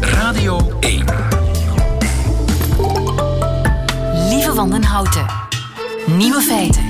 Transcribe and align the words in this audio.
Radio 0.00 0.78
1. 0.80 1.04
Lieve 4.28 4.52
Wandenhouten. 4.54 5.26
Nieuwe 6.06 6.40
feiten. 6.40 6.82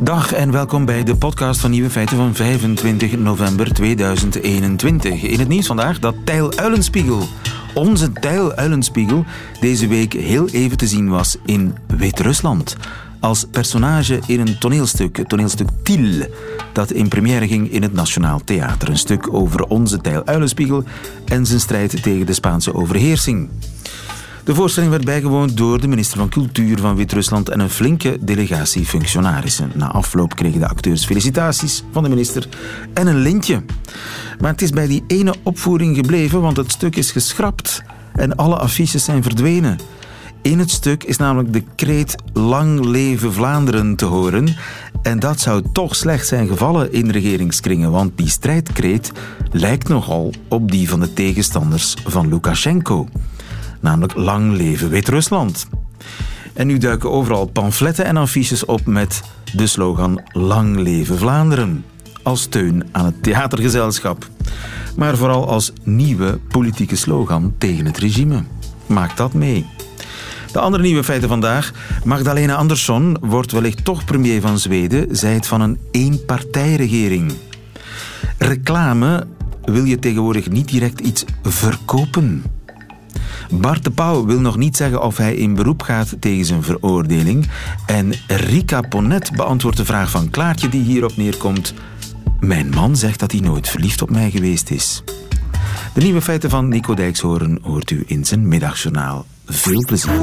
Dag 0.00 0.32
en 0.32 0.52
welkom 0.52 0.84
bij 0.84 1.04
de 1.04 1.16
podcast 1.16 1.60
van 1.60 1.70
Nieuwe 1.70 1.90
Feiten 1.90 2.16
van 2.16 2.34
25 2.34 3.16
november 3.18 3.72
2021. 3.72 5.22
In 5.22 5.38
het 5.38 5.48
nieuws 5.48 5.66
vandaag 5.66 5.98
dat 5.98 6.14
Tijl 6.24 6.52
Uilenspiegel, 6.58 7.26
onze 7.74 8.12
Tijl 8.12 8.52
Uilenspiegel, 8.52 9.24
deze 9.60 9.86
week 9.86 10.12
heel 10.12 10.48
even 10.48 10.76
te 10.76 10.86
zien 10.86 11.08
was 11.08 11.36
in 11.44 11.76
Wit-Rusland. 11.86 12.76
Als 13.20 13.44
personage 13.50 14.20
in 14.26 14.40
een 14.40 14.58
toneelstuk, 14.58 15.16
het 15.16 15.28
toneelstuk 15.28 15.68
Tiel, 15.82 16.26
dat 16.72 16.90
in 16.90 17.08
première 17.08 17.46
ging 17.46 17.70
in 17.70 17.82
het 17.82 17.92
Nationaal 17.92 18.40
Theater. 18.44 18.88
Een 18.88 18.98
stuk 18.98 19.32
over 19.32 19.64
onze 19.64 20.00
Tijl 20.00 20.26
Uilenspiegel 20.26 20.84
en 21.24 21.46
zijn 21.46 21.60
strijd 21.60 22.02
tegen 22.02 22.26
de 22.26 22.32
Spaanse 22.32 22.74
overheersing. 22.74 23.48
De 24.44 24.54
voorstelling 24.54 24.92
werd 24.92 25.04
bijgewoond 25.04 25.56
door 25.56 25.80
de 25.80 25.88
minister 25.88 26.18
van 26.18 26.28
Cultuur 26.28 26.78
van 26.78 26.96
Wit-Rusland 26.96 27.48
en 27.48 27.60
een 27.60 27.70
flinke 27.70 28.18
delegatie 28.20 28.86
functionarissen. 28.86 29.72
Na 29.74 29.90
afloop 29.90 30.36
kregen 30.36 30.60
de 30.60 30.68
acteurs 30.68 31.04
felicitaties 31.04 31.84
van 31.92 32.02
de 32.02 32.08
minister 32.08 32.48
en 32.94 33.06
een 33.06 33.18
lintje. 33.18 33.62
Maar 34.40 34.50
het 34.50 34.62
is 34.62 34.70
bij 34.70 34.86
die 34.86 35.04
ene 35.06 35.34
opvoering 35.42 35.96
gebleven, 35.96 36.40
want 36.40 36.56
het 36.56 36.70
stuk 36.70 36.96
is 36.96 37.12
geschrapt 37.12 37.82
en 38.12 38.36
alle 38.36 38.56
affiches 38.56 39.04
zijn 39.04 39.22
verdwenen. 39.22 39.78
In 40.42 40.58
het 40.58 40.70
stuk 40.70 41.04
is 41.04 41.16
namelijk 41.16 41.52
de 41.52 41.64
kreet 41.74 42.14
Lang 42.32 42.84
leven 42.84 43.32
Vlaanderen 43.32 43.96
te 43.96 44.04
horen. 44.04 44.56
En 45.02 45.18
dat 45.18 45.40
zou 45.40 45.62
toch 45.72 45.96
slecht 45.96 46.26
zijn 46.26 46.48
gevallen 46.48 46.92
in 46.92 47.10
regeringskringen, 47.10 47.90
want 47.90 48.16
die 48.16 48.28
strijdkreet 48.28 49.12
lijkt 49.50 49.88
nogal 49.88 50.32
op 50.48 50.70
die 50.70 50.88
van 50.88 51.00
de 51.00 51.12
tegenstanders 51.12 51.94
van 52.04 52.28
Lukashenko. 52.28 53.08
Namelijk 53.80 54.14
Lang 54.14 54.56
leven 54.56 54.88
Wit-Rusland. 54.88 55.66
En 56.52 56.66
nu 56.66 56.78
duiken 56.78 57.10
overal 57.10 57.46
pamfletten 57.46 58.04
en 58.04 58.16
affiches 58.16 58.64
op 58.64 58.86
met 58.86 59.22
de 59.54 59.66
slogan 59.66 60.22
Lang 60.32 60.76
leven 60.76 61.18
Vlaanderen. 61.18 61.84
Als 62.22 62.42
steun 62.42 62.84
aan 62.92 63.04
het 63.04 63.22
theatergezelschap. 63.22 64.28
Maar 64.96 65.16
vooral 65.16 65.48
als 65.48 65.72
nieuwe 65.82 66.38
politieke 66.48 66.96
slogan 66.96 67.54
tegen 67.58 67.86
het 67.86 67.98
regime. 67.98 68.42
Maak 68.86 69.16
dat 69.16 69.32
mee. 69.32 69.66
De 70.52 70.58
andere 70.58 70.82
nieuwe 70.82 71.04
feiten 71.04 71.28
vandaag. 71.28 71.72
Magdalena 72.04 72.54
Andersson 72.54 73.16
wordt 73.20 73.52
wellicht 73.52 73.84
toch 73.84 74.04
premier 74.04 74.40
van 74.40 74.58
Zweden, 74.58 75.16
zij 75.16 75.34
het 75.34 75.46
van 75.46 75.60
een 75.60 75.78
eenpartijregering. 75.90 77.32
Reclame 78.38 79.26
wil 79.64 79.84
je 79.84 79.98
tegenwoordig 79.98 80.50
niet 80.50 80.68
direct 80.68 81.00
iets 81.00 81.24
verkopen. 81.42 82.44
Bart 83.50 83.84
de 83.84 83.90
Pauw 83.90 84.24
wil 84.24 84.40
nog 84.40 84.56
niet 84.56 84.76
zeggen 84.76 85.02
of 85.02 85.16
hij 85.16 85.34
in 85.34 85.54
beroep 85.54 85.82
gaat 85.82 86.16
tegen 86.20 86.44
zijn 86.44 86.62
veroordeling. 86.62 87.48
En 87.86 88.12
Rika 88.26 88.80
Ponet 88.80 89.32
beantwoordt 89.36 89.76
de 89.76 89.84
vraag 89.84 90.10
van 90.10 90.30
Klaartje 90.30 90.68
die 90.68 90.82
hierop 90.82 91.16
neerkomt. 91.16 91.74
Mijn 92.40 92.68
man 92.68 92.96
zegt 92.96 93.20
dat 93.20 93.32
hij 93.32 93.40
nooit 93.40 93.68
verliefd 93.68 94.02
op 94.02 94.10
mij 94.10 94.30
geweest 94.30 94.70
is. 94.70 95.02
De 95.94 96.00
nieuwe 96.00 96.22
feiten 96.22 96.50
van 96.50 96.68
Nico 96.68 96.94
Dijkshoorn 96.94 97.58
hoort 97.62 97.90
u 97.90 98.04
in 98.06 98.24
zijn 98.24 98.48
middagjournaal. 98.48 99.26
Veel 99.52 99.84
plezier. 99.86 100.20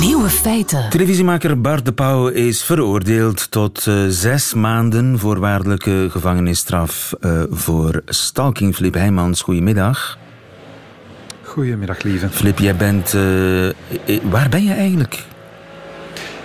Nieuwe 0.00 0.28
feiten. 0.28 0.90
Televisiemaker 0.90 1.60
Bart 1.60 1.84
de 1.84 1.92
Pauw 1.92 2.28
is 2.28 2.62
veroordeeld 2.62 3.50
tot 3.50 3.86
uh, 3.86 4.04
zes 4.08 4.54
maanden 4.54 5.18
voorwaardelijke 5.18 6.08
gevangenisstraf 6.10 7.12
uh, 7.20 7.42
voor 7.50 8.02
stalking. 8.06 8.74
Filip 8.74 8.94
Heijmans, 8.94 9.40
goedemiddag. 9.42 10.18
Goedemiddag, 11.42 12.02
lieve. 12.02 12.28
Filip, 12.28 12.58
jij 12.58 12.76
bent... 12.76 13.14
Uh, 13.14 13.22
waar 14.22 14.48
ben 14.48 14.64
je 14.64 14.72
eigenlijk? 14.72 15.26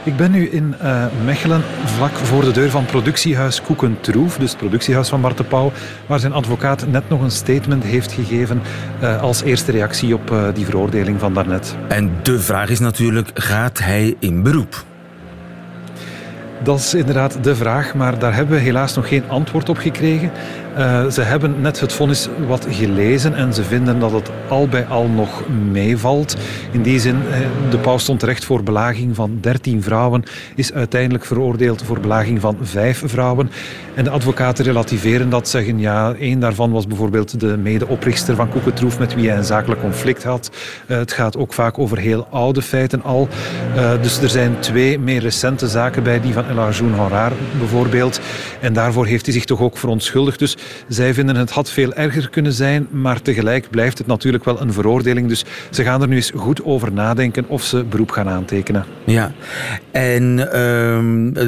Ik 0.04 0.16
ben 0.16 0.32
nu 0.32 0.50
in 0.50 0.76
uh, 0.82 1.06
Mechelen, 1.26 1.62
vlak 1.86 2.12
voor 2.12 2.44
de 2.44 2.52
deur 2.52 2.70
van 2.70 2.86
productiehuis 2.86 3.62
Koekentroef, 3.62 4.38
dus 4.38 4.50
het 4.50 4.60
productiehuis 4.60 5.10
van 5.10 5.22
Bart 5.22 5.38
de 5.38 5.44
Pauw, 5.44 5.72
waar 6.06 6.20
zijn 6.20 6.34
advocaat 6.34 6.88
net 6.88 7.10
nog 7.10 7.22
een 7.22 7.32
statement 7.32 7.84
heeft 7.84 8.12
gegeven 8.12 8.62
uh, 9.02 9.22
als 9.22 9.42
eerste 9.42 9.72
reactie 9.72 10.14
op 10.14 10.32
uh, 10.32 10.48
die 10.54 10.66
veroordeling 10.66 11.20
van 11.20 11.34
daarnet. 11.34 11.76
En 11.88 12.12
de 12.24 12.40
vraag 12.40 12.70
is 12.70 12.80
natuurlijk, 12.80 13.30
gaat 13.34 13.80
hij 13.80 14.16
in 14.20 14.44
beroep? 14.44 14.84
Dat 16.64 16.80
is 16.80 16.94
inderdaad 16.94 17.44
de 17.44 17.56
vraag, 17.56 17.94
maar 17.94 18.20
daar 18.20 18.34
hebben 18.34 18.56
we 18.56 18.62
helaas 18.62 18.96
nog 18.96 19.08
geen 19.08 19.24
antwoord 19.28 19.70
op 19.70 19.78
gekregen. 19.78 20.32
Uh, 20.78 21.09
ze 21.09 21.22
hebben 21.22 21.62
net 21.62 21.80
het 21.80 21.94
vonnis 21.94 22.28
wat 22.48 22.68
gelezen 22.70 23.36
en 23.36 23.54
ze 23.54 23.64
vinden 23.64 24.00
dat 24.00 24.12
het 24.12 24.30
al 24.50 24.68
bij 24.68 24.86
al 24.86 25.08
nog 25.08 25.44
meevalt. 25.72 26.38
In 26.72 26.82
die 26.82 27.00
zin, 27.00 27.18
de 27.70 27.78
paus 27.78 28.02
stond 28.02 28.20
terecht 28.20 28.46
voor 28.46 28.64
belaging 28.64 29.16
van 29.16 29.38
13 29.42 29.84
vrouwen, 29.84 30.24
is 30.56 30.74
uiteindelijk 30.74 31.26
veroordeeld 31.26 31.84
voor 31.84 32.00
belaging 32.00 32.42
van 32.42 32.58
5 32.62 33.04
vrouwen. 33.06 33.52
En 33.94 34.04
de 34.04 34.09
advocaten 34.09 34.66
relativeren 34.66 35.30
dat, 35.30 35.50
zeggen 35.50 35.80
ja, 35.80 36.14
één 36.14 36.40
daarvan 36.40 36.72
was 36.72 36.88
bijvoorbeeld 36.88 37.40
de 37.40 37.58
medeoprichter 37.58 38.36
van 38.36 38.50
Koekentroef 38.50 39.00
met 39.00 39.16
wie 39.16 39.30
hij 39.30 39.38
een 39.38 39.44
zakelijk 39.44 39.82
conflict 39.82 40.24
had. 40.24 40.52
Uh, 40.88 40.98
het 40.98 41.12
gaat 41.12 41.38
ook 41.38 41.53
vaak 41.53 41.80
over 41.80 41.98
heel 41.98 42.28
oude 42.30 42.62
feiten 42.62 43.03
al. 43.03 43.28
Dus 44.02 44.22
er 44.22 44.30
zijn 44.30 44.59
twee 44.59 45.00
meer 45.00 45.22
recente 45.22 45.68
zaken 45.68 46.03
bij, 46.03 46.22
die 46.22 46.34
van 46.34 46.46
El 46.46 46.59
Arjoun 46.59 46.94
Honrar 46.94 47.32
bijvoorbeeld. 47.59 48.20
En 48.59 48.74
daarvoor 48.74 49.06
heeft 49.06 49.26
hij 49.26 49.34
zich 49.34 49.46
toch 49.46 49.62
ook 49.62 49.78
verontschuldigd. 49.78 50.40
Dus 50.40 50.58
zij 50.88 51.14
vinden 51.14 51.36
het 51.36 51.52
had 51.52 51.72
veel 51.72 51.94
erger 51.94 52.30
kunnen 52.30 52.54
zijn, 52.54 52.88
maar 52.92 53.22
tegelijk 53.22 53.70
blijft 53.70 53.98
het 53.98 54.08
natuurlijk 54.08 54.46
wel 54.46 54.62
een 54.62 54.74
veroordeling. 54.74 55.28
Dus 55.28 55.46
ze 55.70 55.84
gaan 55.84 56.02
er 56.02 56.08
nu 56.08 56.16
eens 56.16 56.32
goed 56.36 56.64
over 56.64 56.92
nadenken 56.92 57.48
of 57.48 57.64
ze 57.64 57.84
beroep 57.84 58.12
gaan 58.12 58.30
aantekenen. 58.30 58.86
Ja, 59.06 59.32
en 59.92 60.38
uh, 60.38 60.48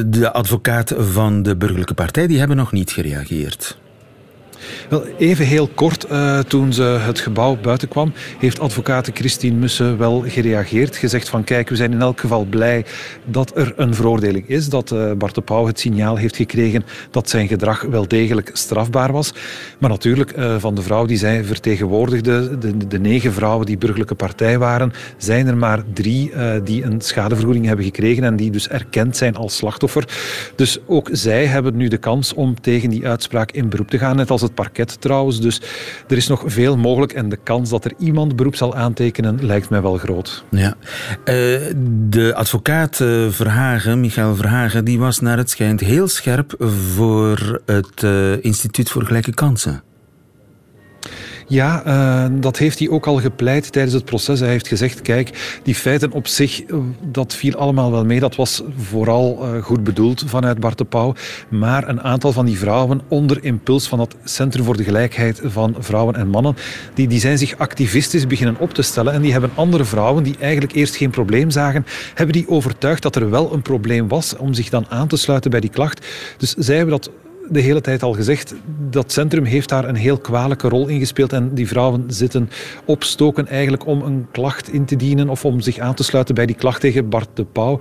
de 0.06 0.30
advocaat 0.32 0.94
van 0.98 1.42
de 1.42 1.56
burgerlijke 1.56 1.94
partij, 1.94 2.26
die 2.26 2.38
hebben 2.38 2.56
nog 2.56 2.72
niet 2.72 2.90
gereageerd. 2.90 3.76
Wel, 4.88 5.04
even 5.18 5.46
heel 5.46 5.68
kort, 5.74 6.06
uh, 6.10 6.38
toen 6.38 6.72
ze 6.72 6.82
het 6.82 7.20
gebouw 7.20 7.56
buiten 7.62 7.88
kwam, 7.88 8.12
heeft 8.38 8.60
advocaat 8.60 9.10
Christine 9.14 9.56
Mussen 9.56 9.98
wel 9.98 10.24
gereageerd. 10.26 10.96
Gezegd 10.96 11.28
van 11.28 11.44
kijk, 11.44 11.68
we 11.68 11.76
zijn 11.76 11.92
in 11.92 12.00
elk 12.00 12.20
geval 12.20 12.44
blij 12.44 12.84
dat 13.24 13.56
er 13.56 13.72
een 13.76 13.94
veroordeling 13.94 14.48
is. 14.48 14.68
Dat 14.68 14.90
uh, 14.90 15.12
Bart 15.12 15.34
de 15.34 15.40
Pauw 15.40 15.66
het 15.66 15.80
signaal 15.80 16.16
heeft 16.16 16.36
gekregen 16.36 16.84
dat 17.10 17.30
zijn 17.30 17.48
gedrag 17.48 17.82
wel 17.82 18.08
degelijk 18.08 18.50
strafbaar 18.52 19.12
was. 19.12 19.34
Maar 19.78 19.90
natuurlijk, 19.90 20.36
uh, 20.36 20.56
van 20.58 20.74
de 20.74 20.82
vrouw 20.82 21.06
die 21.06 21.16
zij 21.16 21.44
vertegenwoordigde, 21.44 22.58
de, 22.58 22.86
de, 22.86 22.98
negen 22.98 23.32
vrouwen 23.32 23.66
die 23.66 23.78
burgerlijke 23.78 24.14
partij 24.14 24.58
waren, 24.58 24.92
zijn 25.16 25.46
er 25.46 25.56
maar 25.56 25.82
drie 25.92 26.32
die 26.64 26.84
een 26.84 27.00
schadevergoeding 27.00 27.66
hebben 27.66 27.84
gekregen 27.84 28.24
en 28.24 28.36
die 28.36 28.50
dus 28.50 28.68
erkend 28.68 29.16
zijn 29.16 29.36
als 29.36 29.56
slachtoffer. 29.56 30.08
Dus 30.56 30.78
ook 30.86 31.08
zij 31.12 31.46
hebben 31.46 31.76
nu 31.76 31.88
de 31.88 31.96
kans 31.96 32.34
om 32.34 32.60
tegen 32.60 32.90
die 32.90 33.06
uitspraak 33.06 33.52
in 33.52 33.68
beroep 33.68 33.90
te 33.90 33.98
gaan, 33.98 34.16
net 34.16 34.30
als 34.30 34.40
het 34.40 34.53
parket 34.54 35.00
trouwens. 35.00 35.40
Dus 35.40 35.60
er 36.08 36.16
is 36.16 36.26
nog 36.26 36.42
veel 36.46 36.76
mogelijk 36.76 37.12
en 37.12 37.28
de 37.28 37.38
kans 37.42 37.70
dat 37.70 37.84
er 37.84 37.92
iemand 37.98 38.36
beroep 38.36 38.56
zal 38.56 38.74
aantekenen 38.74 39.46
lijkt 39.46 39.70
mij 39.70 39.82
wel 39.82 39.96
groot. 39.96 40.44
Ja. 40.50 40.74
Uh, 41.24 41.24
de 42.08 42.32
advocaat 42.34 43.00
uh, 43.00 43.30
Verhagen, 43.30 44.00
Michael 44.00 44.34
Verhagen, 44.34 44.84
die 44.84 44.98
was 44.98 45.20
naar 45.20 45.36
het 45.36 45.50
schijnt 45.50 45.80
heel 45.80 46.08
scherp 46.08 46.54
voor 46.94 47.60
het 47.66 48.02
uh, 48.02 48.44
Instituut 48.44 48.90
voor 48.90 49.04
Gelijke 49.04 49.34
Kansen. 49.34 49.82
Ja, 51.46 51.82
uh, 51.86 52.40
dat 52.40 52.58
heeft 52.58 52.78
hij 52.78 52.88
ook 52.88 53.06
al 53.06 53.20
gepleit 53.20 53.72
tijdens 53.72 53.94
het 53.94 54.04
proces. 54.04 54.40
Hij 54.40 54.48
heeft 54.48 54.68
gezegd, 54.68 55.02
kijk, 55.02 55.58
die 55.62 55.74
feiten 55.74 56.12
op 56.12 56.26
zich, 56.26 56.62
dat 57.02 57.34
viel 57.34 57.54
allemaal 57.54 57.90
wel 57.90 58.04
mee. 58.04 58.20
Dat 58.20 58.36
was 58.36 58.62
vooral 58.76 59.38
uh, 59.42 59.62
goed 59.62 59.84
bedoeld 59.84 60.24
vanuit 60.26 60.60
Bart 60.60 60.78
de 60.78 60.84
Pauw. 60.84 61.14
Maar 61.48 61.88
een 61.88 62.00
aantal 62.00 62.32
van 62.32 62.46
die 62.46 62.58
vrouwen 62.58 63.00
onder 63.08 63.44
impuls 63.44 63.88
van 63.88 63.98
dat 63.98 64.16
Centrum 64.24 64.64
voor 64.64 64.76
de 64.76 64.84
Gelijkheid 64.84 65.40
van 65.44 65.76
Vrouwen 65.78 66.14
en 66.14 66.28
Mannen, 66.28 66.56
die, 66.94 67.08
die 67.08 67.20
zijn 67.20 67.38
zich 67.38 67.58
activistisch 67.58 68.26
beginnen 68.26 68.56
op 68.58 68.74
te 68.74 68.82
stellen. 68.82 69.12
En 69.12 69.22
die 69.22 69.32
hebben 69.32 69.50
andere 69.54 69.84
vrouwen, 69.84 70.22
die 70.22 70.36
eigenlijk 70.40 70.72
eerst 70.72 70.96
geen 70.96 71.10
probleem 71.10 71.50
zagen, 71.50 71.86
hebben 72.14 72.34
die 72.34 72.48
overtuigd 72.48 73.02
dat 73.02 73.16
er 73.16 73.30
wel 73.30 73.52
een 73.52 73.62
probleem 73.62 74.08
was 74.08 74.36
om 74.36 74.54
zich 74.54 74.68
dan 74.68 74.86
aan 74.88 75.08
te 75.08 75.16
sluiten 75.16 75.50
bij 75.50 75.60
die 75.60 75.70
klacht. 75.70 76.06
Dus 76.36 76.54
zij 76.54 76.76
hebben 76.76 76.94
dat 77.00 77.10
de 77.48 77.60
hele 77.60 77.80
tijd 77.80 78.02
al 78.02 78.12
gezegd, 78.12 78.54
dat 78.90 79.12
centrum 79.12 79.44
heeft 79.44 79.68
daar 79.68 79.88
een 79.88 79.94
heel 79.94 80.18
kwalijke 80.18 80.68
rol 80.68 80.88
in 80.88 80.98
gespeeld 80.98 81.32
en 81.32 81.54
die 81.54 81.68
vrouwen 81.68 82.04
zitten 82.06 82.50
opstoken 82.84 83.48
eigenlijk 83.48 83.86
om 83.86 84.02
een 84.02 84.26
klacht 84.32 84.72
in 84.72 84.84
te 84.84 84.96
dienen 84.96 85.28
of 85.28 85.44
om 85.44 85.60
zich 85.60 85.78
aan 85.78 85.94
te 85.94 86.04
sluiten 86.04 86.34
bij 86.34 86.46
die 86.46 86.56
klacht 86.56 86.80
tegen 86.80 87.08
Bart 87.08 87.28
de 87.34 87.44
Pauw. 87.44 87.78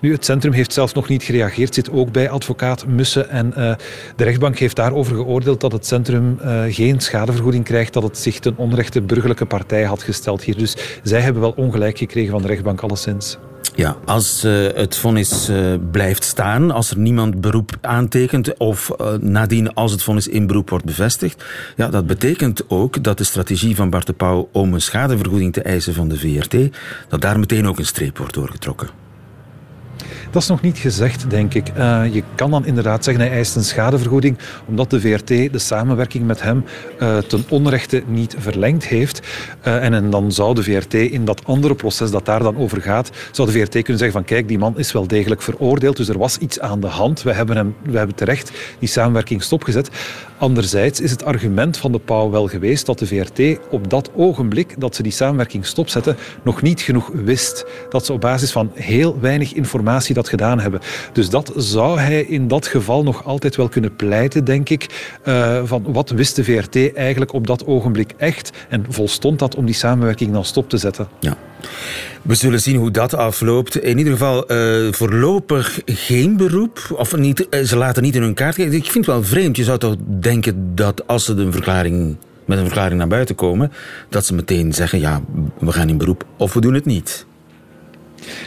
Nu, 0.00 0.12
het 0.12 0.24
centrum 0.24 0.52
heeft 0.52 0.72
zelfs 0.72 0.92
nog 0.92 1.08
niet 1.08 1.22
gereageerd, 1.22 1.74
zit 1.74 1.90
ook 1.90 2.12
bij 2.12 2.30
advocaat 2.30 2.86
Mussen 2.86 3.28
en 3.28 3.46
uh, 3.46 3.74
de 4.16 4.24
rechtbank 4.24 4.58
heeft 4.58 4.76
daarover 4.76 5.16
geoordeeld 5.16 5.60
dat 5.60 5.72
het 5.72 5.86
centrum 5.86 6.38
uh, 6.44 6.62
geen 6.68 7.00
schadevergoeding 7.00 7.64
krijgt, 7.64 7.92
dat 7.92 8.02
het 8.02 8.18
zich 8.18 8.38
ten 8.38 8.56
onrechte 8.56 9.02
burgerlijke 9.02 9.46
partij 9.46 9.84
had 9.84 10.02
gesteld 10.02 10.42
hier. 10.42 10.58
Dus 10.58 10.76
zij 11.02 11.20
hebben 11.20 11.42
wel 11.42 11.54
ongelijk 11.56 11.98
gekregen 11.98 12.30
van 12.30 12.42
de 12.42 12.48
rechtbank 12.48 12.80
alleszins. 12.80 13.38
Ja, 13.80 13.96
als 14.04 14.44
uh, 14.44 14.66
het 14.74 14.96
vonnis 14.96 15.48
uh, 15.50 15.74
blijft 15.90 16.24
staan, 16.24 16.70
als 16.70 16.90
er 16.90 16.98
niemand 16.98 17.40
beroep 17.40 17.72
aantekent 17.80 18.56
of 18.58 18.90
uh, 19.00 19.12
nadien 19.12 19.74
als 19.74 19.92
het 19.92 20.02
vonnis 20.02 20.28
in 20.28 20.46
beroep 20.46 20.70
wordt 20.70 20.84
bevestigd, 20.84 21.44
ja, 21.76 21.88
dat 21.88 22.06
betekent 22.06 22.70
ook 22.70 23.02
dat 23.04 23.18
de 23.18 23.24
strategie 23.24 23.76
van 23.76 23.90
Bart 23.90 24.06
de 24.06 24.12
Pauw 24.12 24.48
om 24.52 24.74
een 24.74 24.80
schadevergoeding 24.80 25.52
te 25.52 25.62
eisen 25.62 25.94
van 25.94 26.08
de 26.08 26.18
VRT, 26.18 26.76
dat 27.08 27.20
daar 27.20 27.38
meteen 27.38 27.68
ook 27.68 27.78
een 27.78 27.86
streep 27.86 28.18
wordt 28.18 28.34
doorgetrokken. 28.34 28.88
Dat 30.30 30.42
is 30.42 30.48
nog 30.48 30.60
niet 30.60 30.78
gezegd, 30.78 31.30
denk 31.30 31.54
ik. 31.54 31.68
Uh, 31.76 32.02
je 32.12 32.22
kan 32.34 32.50
dan 32.50 32.66
inderdaad 32.66 33.04
zeggen 33.04 33.24
hij 33.24 33.32
eist 33.32 33.56
een 33.56 33.64
schadevergoeding 33.64 34.38
omdat 34.66 34.90
de 34.90 35.00
VRT 35.00 35.26
de 35.26 35.58
samenwerking 35.58 36.26
met 36.26 36.42
hem 36.42 36.64
uh, 37.00 37.18
ten 37.18 37.44
onrechte 37.48 38.02
niet 38.06 38.34
verlengd 38.38 38.86
heeft. 38.86 39.20
Uh, 39.66 39.84
en, 39.84 39.94
en, 39.94 40.10
dan 40.10 40.32
zou 40.32 40.54
de 40.54 40.62
VRT 40.62 40.94
in 40.94 41.24
dat 41.24 41.44
andere 41.44 41.74
proces 41.74 42.10
dat 42.10 42.26
daar 42.26 42.42
dan 42.42 42.56
over 42.56 42.82
gaat, 42.82 43.10
zou 43.30 43.52
de 43.52 43.58
VRT 43.58 43.70
kunnen 43.70 43.98
zeggen 43.98 44.12
van 44.12 44.24
kijk, 44.24 44.48
die 44.48 44.58
man 44.58 44.78
is 44.78 44.92
wel 44.92 45.06
degelijk 45.06 45.42
veroordeeld, 45.42 45.96
dus 45.96 46.08
er 46.08 46.18
was 46.18 46.38
iets 46.38 46.60
aan 46.60 46.80
de 46.80 46.86
hand. 46.86 47.22
We 47.22 47.32
hebben, 47.32 47.56
hem, 47.56 47.74
we 47.82 47.98
hebben 47.98 48.16
terecht 48.16 48.52
die 48.78 48.88
samenwerking 48.88 49.42
stopgezet. 49.42 49.90
Anderzijds 50.40 51.00
is 51.00 51.10
het 51.10 51.24
argument 51.24 51.76
van 51.76 51.92
de 51.92 51.98
Pauw 51.98 52.30
wel 52.30 52.46
geweest 52.46 52.86
dat 52.86 52.98
de 52.98 53.06
VRT 53.06 53.58
op 53.70 53.90
dat 53.90 54.10
ogenblik 54.14 54.80
dat 54.80 54.94
ze 54.94 55.02
die 55.02 55.12
samenwerking 55.12 55.66
stopzetten 55.66 56.16
nog 56.44 56.62
niet 56.62 56.80
genoeg 56.80 57.10
wist. 57.14 57.66
Dat 57.88 58.06
ze 58.06 58.12
op 58.12 58.20
basis 58.20 58.52
van 58.52 58.70
heel 58.74 59.20
weinig 59.20 59.52
informatie 59.52 60.14
dat 60.14 60.28
gedaan 60.28 60.60
hebben. 60.60 60.80
Dus 61.12 61.30
dat 61.30 61.52
zou 61.56 61.98
hij 61.98 62.22
in 62.22 62.48
dat 62.48 62.66
geval 62.66 63.02
nog 63.02 63.24
altijd 63.24 63.56
wel 63.56 63.68
kunnen 63.68 63.96
pleiten, 63.96 64.44
denk 64.44 64.68
ik. 64.68 65.18
Uh, 65.24 65.60
van 65.64 65.84
wat 65.92 66.10
wist 66.10 66.36
de 66.36 66.44
VRT 66.44 66.94
eigenlijk 66.94 67.32
op 67.32 67.46
dat 67.46 67.66
ogenblik 67.66 68.12
echt 68.16 68.50
en 68.68 68.84
volstond 68.88 69.38
dat 69.38 69.54
om 69.54 69.64
die 69.64 69.74
samenwerking 69.74 70.32
dan 70.32 70.44
stop 70.44 70.68
te 70.68 70.76
zetten? 70.76 71.08
Ja. 71.20 71.36
We 72.22 72.34
zullen 72.34 72.60
zien 72.60 72.76
hoe 72.76 72.90
dat 72.90 73.14
afloopt. 73.14 73.82
In 73.82 73.98
ieder 73.98 74.12
geval 74.12 74.52
uh, 74.52 74.92
voorlopig 74.92 75.80
geen 75.84 76.36
beroep. 76.36 76.94
Of 76.96 77.16
niet, 77.16 77.46
uh, 77.50 77.64
ze 77.64 77.76
laten 77.76 78.02
niet 78.02 78.14
in 78.14 78.22
hun 78.22 78.34
kaart 78.34 78.54
kijken. 78.54 78.74
Ik 78.74 78.82
vind 78.90 79.06
het 79.06 79.14
wel 79.14 79.24
vreemd. 79.24 79.56
Je 79.56 79.64
zou 79.64 79.78
toch 79.78 79.96
denken 80.20 80.74
dat 80.74 81.06
als 81.06 81.24
ze 81.24 81.32
een 81.32 81.52
verklaring, 81.52 82.16
met 82.44 82.58
een 82.58 82.64
verklaring 82.64 82.98
naar 82.98 83.08
buiten 83.08 83.34
komen, 83.34 83.72
dat 84.08 84.26
ze 84.26 84.34
meteen 84.34 84.72
zeggen: 84.72 85.00
ja, 85.00 85.22
we 85.58 85.72
gaan 85.72 85.88
in 85.88 85.98
beroep 85.98 86.24
of 86.36 86.52
we 86.54 86.60
doen 86.60 86.74
het 86.74 86.84
niet. 86.84 87.26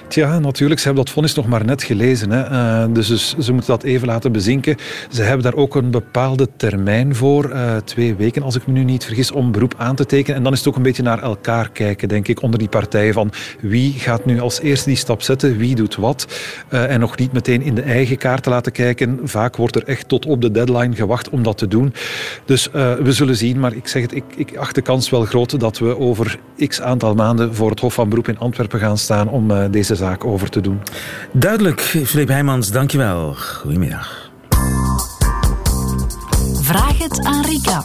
Tja, 0.08 0.40
natuurlijk. 0.40 0.80
Ze 0.80 0.86
hebben 0.86 1.04
dat 1.04 1.14
vonnis 1.14 1.34
nog 1.34 1.48
maar 1.48 1.66
net 1.66 1.84
gelezen. 1.84 2.32
Hè. 2.32 2.52
Uh, 2.52 2.94
dus, 2.94 3.08
dus, 3.08 3.36
ze 3.38 3.52
moeten 3.52 3.72
dat 3.72 3.84
even 3.84 4.08
laten 4.08 4.32
bezinken. 4.32 4.76
Ze 5.10 5.22
hebben 5.22 5.44
daar 5.44 5.56
ook 5.56 5.76
een 5.76 5.92
bepaalde 5.92 6.48
termijn 6.58 7.16
voor. 7.16 7.50
Uh, 7.50 7.76
twee 7.76 8.16
weken, 8.16 8.44
als 8.44 8.56
ik 8.56 8.68
me 8.68 8.74
nu 8.74 8.84
niet 8.84 9.06
vergis, 9.06 9.32
om 9.32 9.52
beroep 9.52 9.74
aan 9.78 9.96
te 9.96 10.06
tekenen. 10.06 10.38
En 10.38 10.44
dan 10.44 10.52
is 10.52 10.58
het 10.58 10.68
ook 10.68 10.76
een 10.76 10.82
beetje 10.82 11.04
naar 11.04 11.22
elkaar 11.22 11.70
kijken, 11.70 12.08
denk 12.08 12.28
ik, 12.28 12.42
onder 12.42 12.60
die 12.60 12.68
partijen. 12.68 13.14
Van 13.14 13.32
wie 13.62 13.94
gaat 13.94 14.26
nu 14.26 14.40
als 14.40 14.60
eerste 14.60 14.90
die 14.90 14.98
stap 14.98 15.22
zetten? 15.22 15.58
Wie 15.58 15.76
doet 15.76 15.96
wat? 15.96 16.28
Uh, 16.70 16.92
en 16.92 17.00
nog 17.00 17.18
niet 17.18 17.34
meteen 17.34 17.62
in 17.62 17.76
de 17.76 17.82
eigen 17.82 18.18
kaart 18.18 18.44
te 18.44 18.50
laten 18.50 18.72
kijken. 18.72 19.20
Vaak 19.24 19.56
wordt 19.56 19.76
er 19.76 19.84
echt 19.84 20.08
tot 20.08 20.26
op 20.26 20.42
de 20.42 20.52
deadline 20.52 20.96
gewacht 20.96 21.30
om 21.30 21.44
dat 21.44 21.58
te 21.58 21.68
doen. 21.68 21.94
Dus 22.46 22.70
we 22.72 23.12
zullen 23.12 23.36
zien. 23.36 23.60
Maar 23.60 23.74
ik 23.74 23.88
zeg 23.88 24.02
het, 24.02 24.16
ik, 24.16 24.24
ik 24.36 24.58
acht 24.58 24.76
de 24.76 24.82
kans 24.82 25.10
wel 25.10 25.26
groot 25.26 25.60
dat 25.60 25.78
we 25.78 25.98
over 25.98 26.40
x 26.68 26.82
aantal 26.82 27.16
maanden 27.16 27.56
voor 27.56 27.70
het 27.70 27.80
Hof 27.80 27.94
van 27.94 28.10
Beroep 28.10 28.28
in 28.28 28.40
Antwerpen 28.40 28.80
gaan 28.80 28.98
staan 28.98 29.30
om 29.30 29.72
deze 29.74 29.96
zaak 29.96 30.26
over 30.26 30.50
te 30.50 30.62
doen. 30.62 30.82
Duidelijk, 31.32 31.82
Filip 31.82 32.28
Heijmans, 32.28 32.72
dankjewel. 32.72 33.34
Goedemiddag. 33.34 34.32
Vraag 36.62 36.98
het 36.98 37.24
aan 37.24 37.46
Rika. 37.46 37.84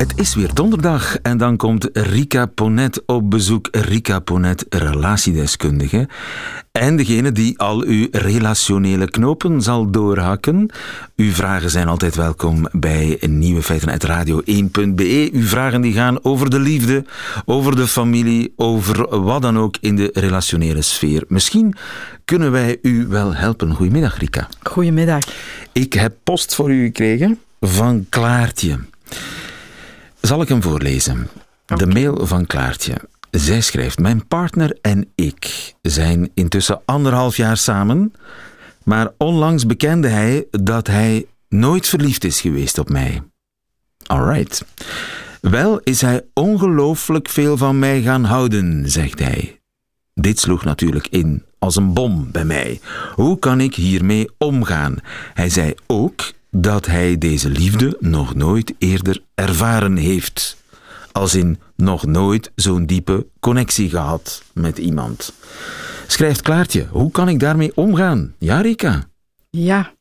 Het 0.00 0.12
is 0.16 0.34
weer 0.34 0.54
donderdag 0.54 1.18
en 1.18 1.38
dan 1.38 1.56
komt 1.56 1.88
Rika 1.92 2.46
Ponet 2.46 3.02
op 3.06 3.30
bezoek. 3.30 3.68
Rika 3.70 4.18
Ponet, 4.18 4.66
relatiedeskundige. 4.68 6.08
En 6.72 6.96
degene 6.96 7.32
die 7.32 7.58
al 7.58 7.82
uw 7.82 8.06
relationele 8.10 9.10
knopen 9.10 9.62
zal 9.62 9.90
doorhakken. 9.90 10.70
Uw 11.16 11.32
vragen 11.32 11.70
zijn 11.70 11.88
altijd 11.88 12.16
welkom 12.16 12.68
bij 12.72 13.18
Nieuwe 13.28 13.62
Feiten 13.62 13.90
uit 13.90 14.06
Radio1.be. 14.06 15.30
Uw 15.32 15.46
vragen 15.46 15.80
die 15.80 15.92
gaan 15.92 16.24
over 16.24 16.50
de 16.50 16.60
liefde, 16.60 17.04
over 17.44 17.76
de 17.76 17.86
familie, 17.86 18.52
over 18.56 19.20
wat 19.22 19.42
dan 19.42 19.58
ook 19.58 19.76
in 19.80 19.96
de 19.96 20.10
relationele 20.12 20.82
sfeer. 20.82 21.24
Misschien 21.28 21.74
kunnen 22.24 22.50
wij 22.50 22.78
u 22.82 23.06
wel 23.06 23.34
helpen. 23.34 23.74
Goedemiddag, 23.74 24.18
Rika. 24.18 24.48
Goedemiddag. 24.62 25.22
Ik 25.72 25.92
heb 25.92 26.14
post 26.22 26.54
voor 26.54 26.70
u 26.70 26.84
gekregen 26.84 27.38
van 27.60 28.06
Klaartje. 28.08 28.78
Zal 30.20 30.42
ik 30.42 30.48
hem 30.48 30.62
voorlezen? 30.62 31.28
De 31.66 31.86
mail 31.86 32.26
van 32.26 32.46
Klaartje. 32.46 32.94
Zij 33.30 33.60
schrijft: 33.60 33.98
Mijn 33.98 34.26
partner 34.26 34.78
en 34.80 35.08
ik 35.14 35.74
zijn 35.82 36.30
intussen 36.34 36.80
anderhalf 36.84 37.36
jaar 37.36 37.56
samen, 37.56 38.12
maar 38.82 39.10
onlangs 39.18 39.66
bekende 39.66 40.08
hij 40.08 40.46
dat 40.50 40.86
hij 40.86 41.26
nooit 41.48 41.86
verliefd 41.86 42.24
is 42.24 42.40
geweest 42.40 42.78
op 42.78 42.88
mij. 42.88 43.22
Alright. 44.06 44.64
Wel 45.40 45.78
is 45.78 46.00
hij 46.00 46.24
ongelooflijk 46.34 47.28
veel 47.28 47.56
van 47.56 47.78
mij 47.78 48.02
gaan 48.02 48.24
houden, 48.24 48.90
zegt 48.90 49.18
hij. 49.18 49.60
Dit 50.14 50.40
sloeg 50.40 50.64
natuurlijk 50.64 51.06
in 51.06 51.44
als 51.58 51.76
een 51.76 51.92
bom 51.94 52.30
bij 52.30 52.44
mij. 52.44 52.80
Hoe 53.14 53.38
kan 53.38 53.60
ik 53.60 53.74
hiermee 53.74 54.28
omgaan? 54.38 54.96
Hij 55.34 55.48
zei 55.48 55.74
ook 55.86 56.32
dat 56.50 56.86
hij 56.86 57.18
deze 57.18 57.48
liefde 57.48 57.96
nog 58.00 58.34
nooit 58.34 58.74
eerder 58.78 59.22
ervaren 59.34 59.96
heeft. 59.96 60.56
Als 61.12 61.34
in 61.34 61.58
nog 61.76 62.06
nooit 62.06 62.52
zo'n 62.54 62.86
diepe 62.86 63.26
connectie 63.40 63.88
gehad 63.88 64.42
met 64.52 64.78
iemand. 64.78 65.32
Schrijft 66.06 66.42
Klaartje, 66.42 66.86
hoe 66.90 67.10
kan 67.10 67.28
ik 67.28 67.40
daarmee 67.40 67.76
omgaan? 67.76 68.34
Ja, 68.38 68.60
Rika? 68.60 69.08
Ja, 69.50 69.92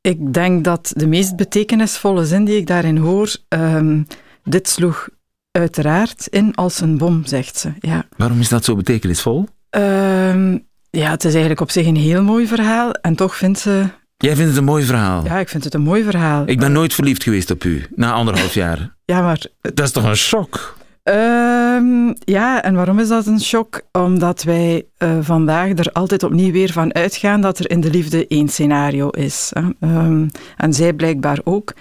ik 0.00 0.32
denk 0.32 0.64
dat 0.64 0.92
de 0.96 1.06
meest 1.06 1.36
betekenisvolle 1.36 2.26
zin 2.26 2.44
die 2.44 2.56
ik 2.56 2.66
daarin 2.66 2.96
hoor, 2.96 3.36
um, 3.48 4.06
dit 4.44 4.68
sloeg 4.68 5.08
uiteraard 5.50 6.26
in 6.26 6.54
als 6.54 6.80
een 6.80 6.98
bom, 6.98 7.24
zegt 7.24 7.58
ze. 7.58 7.72
Ja. 7.80 8.06
Waarom 8.16 8.40
is 8.40 8.48
dat 8.48 8.64
zo 8.64 8.76
betekenisvol? 8.76 9.48
Um, 9.70 10.66
ja, 10.90 11.10
het 11.10 11.24
is 11.24 11.30
eigenlijk 11.30 11.60
op 11.60 11.70
zich 11.70 11.86
een 11.86 11.96
heel 11.96 12.22
mooi 12.22 12.46
verhaal 12.46 12.92
en 12.92 13.14
toch 13.14 13.36
vindt 13.36 13.58
ze 13.58 13.86
Jij 14.18 14.34
vindt 14.34 14.50
het 14.50 14.58
een 14.58 14.64
mooi 14.64 14.84
verhaal? 14.84 15.24
Ja, 15.24 15.38
ik 15.38 15.48
vind 15.48 15.64
het 15.64 15.74
een 15.74 15.80
mooi 15.80 16.02
verhaal. 16.02 16.42
Ik 16.46 16.58
ben 16.58 16.72
nooit 16.72 16.94
verliefd 16.94 17.22
geweest 17.22 17.50
op 17.50 17.64
u, 17.64 17.86
na 17.94 18.12
anderhalf 18.12 18.54
jaar. 18.54 18.94
ja, 19.04 19.20
maar... 19.20 19.46
Dat 19.60 19.80
is 19.80 19.90
toch 19.92 20.04
een 20.04 20.16
shock? 20.16 20.76
Um, 21.04 22.14
ja, 22.18 22.62
en 22.62 22.74
waarom 22.74 22.98
is 22.98 23.08
dat 23.08 23.26
een 23.26 23.40
shock? 23.40 23.82
Omdat 23.92 24.42
wij 24.42 24.86
uh, 24.98 25.18
vandaag 25.20 25.70
er 25.78 25.92
altijd 25.92 26.22
opnieuw 26.22 26.52
weer 26.52 26.72
van 26.72 26.94
uitgaan 26.94 27.40
dat 27.40 27.58
er 27.58 27.70
in 27.70 27.80
de 27.80 27.90
liefde 27.90 28.26
één 28.26 28.48
scenario 28.48 29.08
is. 29.08 29.50
Hè. 29.52 29.88
Um, 29.88 30.30
en 30.56 30.72
zij 30.72 30.92
blijkbaar 30.92 31.38
ook. 31.44 31.72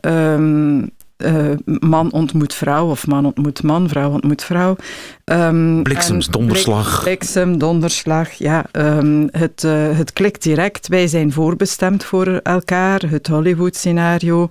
Um, 0.00 0.90
uh, 1.16 1.50
man 1.64 2.12
ontmoet 2.12 2.54
vrouw 2.54 2.90
of 2.90 3.06
man 3.06 3.24
ontmoet 3.24 3.62
man, 3.62 3.88
vrouw 3.88 4.10
ontmoet 4.10 4.44
vrouw. 4.44 4.76
Um, 5.24 5.82
Bliksems, 5.82 6.28
donderslag. 6.28 7.02
Bliksem, 7.02 7.58
donderslag, 7.58 8.32
ja. 8.32 8.64
Um, 8.72 9.28
het, 9.30 9.62
uh, 9.62 9.98
het 9.98 10.12
klikt 10.12 10.42
direct. 10.42 10.88
Wij 10.88 11.06
zijn 11.06 11.32
voorbestemd 11.32 12.04
voor 12.04 12.26
elkaar. 12.26 13.02
Het 13.08 13.26
Hollywood-scenario. 13.26 14.46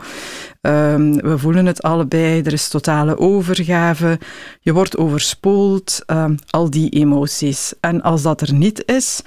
Um, 0.61 1.21
we 1.21 1.37
voelen 1.37 1.65
het 1.65 1.81
allebei. 1.81 2.41
Er 2.41 2.53
is 2.53 2.67
totale 2.67 3.17
overgave. 3.17 4.19
Je 4.59 4.73
wordt 4.73 4.97
overspoeld. 4.97 6.03
al 6.49 6.69
die 6.69 6.89
emoties. 6.89 7.73
En 7.79 8.01
als 8.01 8.21
dat 8.21 8.41
er 8.41 8.53
niet 8.53 8.83
is 8.85 9.21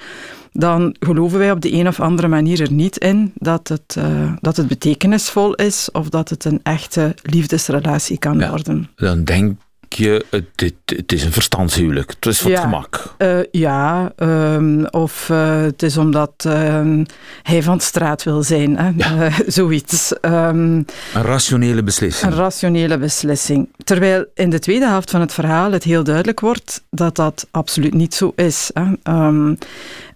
dan 0.52 0.96
geloven 1.00 1.38
wij 1.38 1.50
op 1.50 1.60
de 1.60 1.72
een 1.72 1.88
of 1.88 2.00
andere 2.00 2.28
manier 2.28 2.60
er 2.60 2.72
niet 2.72 2.98
in 2.98 3.32
dat 3.34 3.68
het, 3.68 3.96
uh, 3.98 4.32
dat 4.40 4.56
het 4.56 4.68
betekenisvol 4.68 5.54
is 5.54 5.90
of 5.92 6.08
dat 6.08 6.28
het 6.28 6.44
een 6.44 6.60
echte 6.62 7.14
liefdesrelatie 7.22 8.18
kan 8.18 8.38
ja, 8.38 8.48
worden. 8.48 8.88
Dan 8.96 9.24
denk 9.24 9.56
je, 9.94 10.24
het, 10.30 10.74
het, 10.84 11.12
is 11.12 11.24
een 11.24 11.32
verstandshuwelijk. 11.32 12.10
Het 12.10 12.26
is 12.26 12.40
voor 12.40 12.50
ja, 12.50 12.56
het 12.56 12.64
gemak. 12.64 13.14
Uh, 13.18 13.38
ja, 13.50 14.12
um, 14.16 14.86
of 14.86 15.28
uh, 15.28 15.60
het 15.60 15.82
is 15.82 15.96
omdat 15.96 16.44
uh, 16.46 17.02
hij 17.42 17.62
van 17.62 17.80
straat 17.80 18.22
wil 18.22 18.42
zijn. 18.42 18.78
Hè? 18.78 18.90
Ja. 18.96 19.30
zoiets. 19.46 20.12
Um, 20.22 20.84
een 21.14 21.22
rationele 21.22 21.82
beslissing. 21.82 22.32
Een 22.32 22.38
rationele 22.38 22.98
beslissing. 22.98 23.68
Terwijl 23.84 24.26
in 24.34 24.50
de 24.50 24.58
tweede 24.58 24.86
helft 24.86 25.10
van 25.10 25.20
het 25.20 25.32
verhaal 25.32 25.72
het 25.72 25.84
heel 25.84 26.04
duidelijk 26.04 26.40
wordt 26.40 26.84
dat 26.90 27.16
dat 27.16 27.46
absoluut 27.50 27.94
niet 27.94 28.14
zo 28.14 28.32
is. 28.36 28.70
Hè? 28.74 28.84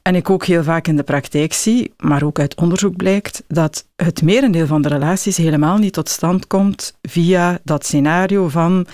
En 0.03 0.15
ik 0.15 0.31
ook 0.31 0.45
heel 0.45 0.63
vaak 0.63 0.87
in 0.87 0.97
de 0.97 1.03
praktijk 1.03 1.53
zie, 1.53 1.95
maar 1.97 2.23
ook 2.23 2.39
uit 2.39 2.55
onderzoek 2.55 2.97
blijkt, 2.97 3.43
dat 3.49 3.87
het 3.97 4.23
merendeel 4.23 4.67
van 4.67 4.83
de 4.83 4.89
relaties 4.89 5.37
helemaal 5.37 5.79
niet 5.79 5.93
tot 5.93 6.09
stand 6.09 6.47
komt 6.47 6.99
via 7.03 7.59
dat 7.65 7.85
scenario 7.87 8.49
van 8.49 8.87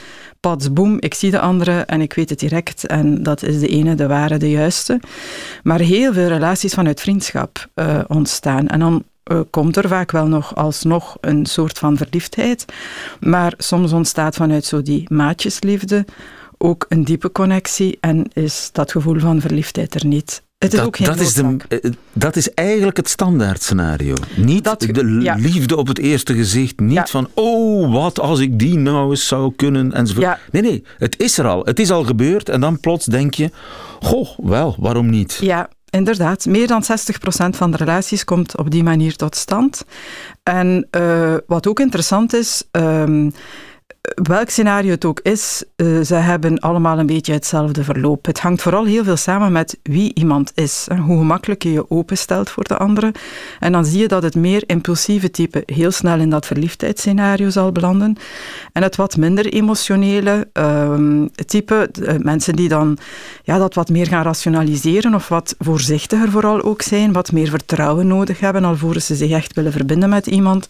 ik 0.98 1.14
zie 1.14 1.30
de 1.30 1.40
andere 1.40 1.80
en 1.80 2.00
ik 2.00 2.12
weet 2.12 2.30
het 2.30 2.38
direct 2.38 2.86
en 2.86 3.22
dat 3.22 3.42
is 3.42 3.60
de 3.60 3.68
ene, 3.68 3.94
de 3.94 4.06
ware, 4.06 4.36
de 4.36 4.50
juiste. 4.50 5.00
Maar 5.62 5.80
heel 5.80 6.12
veel 6.12 6.28
relaties 6.28 6.74
vanuit 6.74 7.00
vriendschap 7.00 7.68
uh, 7.74 8.00
ontstaan. 8.06 8.68
En 8.68 8.78
dan 8.78 9.04
uh, 9.32 9.40
komt 9.50 9.76
er 9.76 9.88
vaak 9.88 10.10
wel 10.10 10.26
nog 10.26 10.54
alsnog 10.54 11.16
een 11.20 11.46
soort 11.46 11.78
van 11.78 11.96
verliefdheid. 11.96 12.64
Maar 13.20 13.54
soms 13.56 13.92
ontstaat 13.92 14.34
vanuit 14.34 14.64
zo 14.64 14.82
die 14.82 15.06
maatjesliefde 15.12 16.04
ook 16.58 16.86
een 16.88 17.04
diepe 17.04 17.32
connectie 17.32 17.98
en 18.00 18.30
is 18.32 18.70
dat 18.72 18.90
gevoel 18.90 19.18
van 19.18 19.40
verliefdheid 19.40 19.94
er 19.94 20.06
niet. 20.06 20.42
Het 20.58 20.72
is 20.72 20.78
dat, 20.78 20.86
ook 20.86 20.96
geen 20.96 21.06
dat, 21.06 21.20
is 21.20 21.34
de, 21.34 21.56
eh, 21.68 21.90
dat 22.12 22.36
is 22.36 22.54
eigenlijk 22.54 22.96
het 22.96 23.08
standaard 23.08 23.62
scenario. 23.62 24.14
Niet 24.36 24.64
dat, 24.64 24.80
de 24.80 25.04
liefde 25.36 25.76
op 25.76 25.86
het 25.86 25.98
eerste 25.98 26.34
gezicht. 26.34 26.80
Niet 26.80 27.10
van, 27.10 27.28
oh, 27.34 27.92
wat 27.92 28.20
als 28.20 28.40
ik 28.40 28.58
die 28.58 28.78
nou 28.78 29.10
eens 29.10 29.26
zou 29.26 29.52
kunnen. 29.56 29.92
Enzovoort. 29.92 30.38
Nee, 30.50 30.62
nee, 30.62 30.84
het 30.98 31.18
is 31.20 31.38
er 31.38 31.46
al. 31.46 31.64
Het 31.64 31.78
is 31.78 31.90
al 31.90 32.04
gebeurd. 32.04 32.48
En 32.48 32.60
dan 32.60 32.80
plots 32.80 33.04
denk 33.04 33.34
je, 33.34 33.50
goh, 34.00 34.38
wel, 34.38 34.76
waarom 34.78 35.10
niet? 35.10 35.38
Ja, 35.40 35.68
Inderdaad, 35.90 36.46
meer 36.46 36.66
dan 36.66 36.82
60% 36.82 36.86
van 37.56 37.70
de 37.70 37.76
relaties 37.76 38.24
komt 38.24 38.56
op 38.56 38.70
die 38.70 38.82
manier 38.82 39.16
tot 39.16 39.36
stand. 39.36 39.84
En 40.42 40.88
uh, 40.90 41.34
wat 41.46 41.66
ook 41.66 41.80
interessant 41.80 42.34
is, 42.34 42.64
um, 42.70 43.32
welk 44.14 44.48
scenario 44.48 44.90
het 44.90 45.04
ook 45.04 45.20
is, 45.22 45.64
uh, 45.76 46.00
ze 46.00 46.14
hebben 46.14 46.58
allemaal 46.58 46.98
een 46.98 47.06
beetje 47.06 47.32
hetzelfde 47.32 47.84
verloop. 47.84 48.26
Het 48.26 48.40
hangt 48.40 48.62
vooral 48.62 48.84
heel 48.84 49.04
veel 49.04 49.16
samen 49.16 49.52
met 49.52 49.78
wie 49.82 50.14
iemand 50.14 50.52
is. 50.54 50.86
En 50.88 50.98
hoe 50.98 51.18
gemakkelijk 51.18 51.62
je 51.62 51.72
je 51.72 51.90
openstelt 51.90 52.50
voor 52.50 52.64
de 52.64 52.76
andere. 52.76 53.14
En 53.60 53.72
dan 53.72 53.84
zie 53.84 54.00
je 54.00 54.08
dat 54.08 54.22
het 54.22 54.34
meer 54.34 54.62
impulsieve 54.66 55.30
type 55.30 55.62
heel 55.66 55.90
snel 55.90 56.18
in 56.18 56.30
dat 56.30 56.46
verliefdheidsscenario 56.46 57.50
zal 57.50 57.72
belanden. 57.72 58.16
En 58.72 58.82
het 58.82 58.96
wat 58.96 59.16
minder 59.16 59.46
emotionele 59.46 60.48
uh, 60.52 61.24
type, 61.46 61.90
mensen 62.22 62.56
die 62.56 62.68
dan 62.68 62.98
ja, 63.42 63.58
dat 63.58 63.74
wat 63.74 63.88
meer 63.88 64.06
gaan 64.06 64.22
rationaliseren 64.22 65.14
of 65.14 65.28
wat 65.28 65.54
voorzichtiger 65.58 66.30
vooral 66.30 66.62
ook 66.62 66.82
zijn, 66.82 67.12
wat 67.12 67.32
meer 67.32 67.48
vertrouwen 67.48 68.06
nodig 68.06 68.40
hebben 68.40 68.64
alvorens 68.64 69.06
ze 69.06 69.14
zich 69.14 69.30
echt 69.30 69.54
willen 69.54 69.72
verbinden 69.72 70.08
met 70.08 70.26
iemand, 70.26 70.66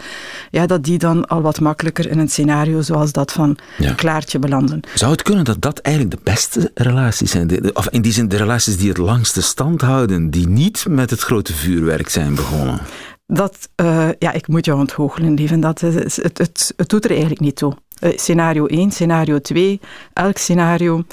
ja, 0.50 0.66
dat 0.66 0.85
die 0.85 0.99
dan 0.99 1.26
al 1.26 1.42
wat 1.42 1.61
makkelijker 1.61 2.11
in 2.11 2.18
een 2.18 2.28
scenario 2.28 2.80
zoals 2.80 3.12
dat 3.12 3.18
van 3.25 3.59
ja. 3.79 3.93
Klaartje 3.93 4.39
belanden. 4.39 4.81
Zou 4.95 5.13
het 5.13 5.23
kunnen 5.23 5.45
dat 5.45 5.61
dat 5.61 5.79
eigenlijk 5.79 6.17
de 6.17 6.31
beste 6.31 6.71
relaties 6.75 7.31
zijn? 7.31 7.77
of 7.77 7.89
in 7.89 8.03
die 8.03 8.13
zin 8.13 8.29
de 8.29 8.37
relaties 8.37 8.77
die 8.77 8.89
het 8.89 8.99
langste 8.99 9.43
stand 9.43 9.81
houden, 9.81 10.31
die 10.31 10.49
niet 10.49 10.85
met 10.89 11.11
het 11.11 11.21
grote 11.21 11.55
vuurwerk 11.55 12.09
zijn 12.09 12.35
begonnen? 12.35 12.81
Dat, 13.27 13.69
uh, 13.77 14.09
ja, 14.19 14.33
ik 14.33 14.49
moet 14.49 14.65
jou 14.65 14.79
ontgoochelen, 14.79 15.35
lieve. 15.35 15.59
Dat, 15.59 15.81
het, 15.81 16.17
het, 16.23 16.73
het, 16.77 16.89
doet 16.89 17.05
er 17.05 17.11
eigenlijk 17.11 17.41
niet 17.41 17.57
toe. 17.57 17.77
Uh, 18.01 18.13
scenario 18.17 18.67
1, 18.67 18.91
scenario 18.91 19.41
2, 19.41 19.81
elk 20.13 20.37
scenario 20.37 21.05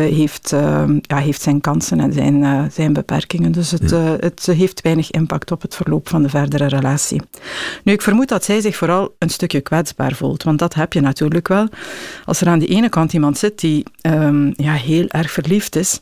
heeft, 0.00 0.52
uh, 0.52 0.84
ja, 1.00 1.16
heeft 1.16 1.42
zijn 1.42 1.60
kansen 1.60 2.00
en 2.00 2.12
zijn, 2.12 2.42
uh, 2.42 2.62
zijn 2.72 2.92
beperkingen. 2.92 3.52
Dus 3.52 3.70
het, 3.70 3.90
ja. 3.90 4.16
het 4.20 4.46
heeft 4.46 4.80
weinig 4.80 5.10
impact 5.10 5.50
op 5.50 5.62
het 5.62 5.74
verloop 5.74 6.08
van 6.08 6.22
de 6.22 6.28
verdere 6.28 6.66
relatie. 6.66 7.20
Nu, 7.84 7.92
ik 7.92 8.02
vermoed 8.02 8.28
dat 8.28 8.44
zij 8.44 8.60
zich 8.60 8.76
vooral 8.76 9.14
een 9.18 9.30
stukje 9.30 9.60
kwetsbaar 9.60 10.12
voelt, 10.12 10.42
want 10.42 10.58
dat 10.58 10.74
heb 10.74 10.92
je 10.92 11.00
natuurlijk 11.00 11.48
wel. 11.48 11.68
Als 12.24 12.40
er 12.40 12.48
aan 12.48 12.58
de 12.58 12.66
ene 12.66 12.88
kant 12.88 13.12
iemand 13.12 13.38
zit 13.38 13.60
die 13.60 13.84
um, 14.02 14.52
ja, 14.56 14.72
heel 14.72 15.06
erg 15.08 15.30
verliefd 15.30 15.76
is, 15.76 16.00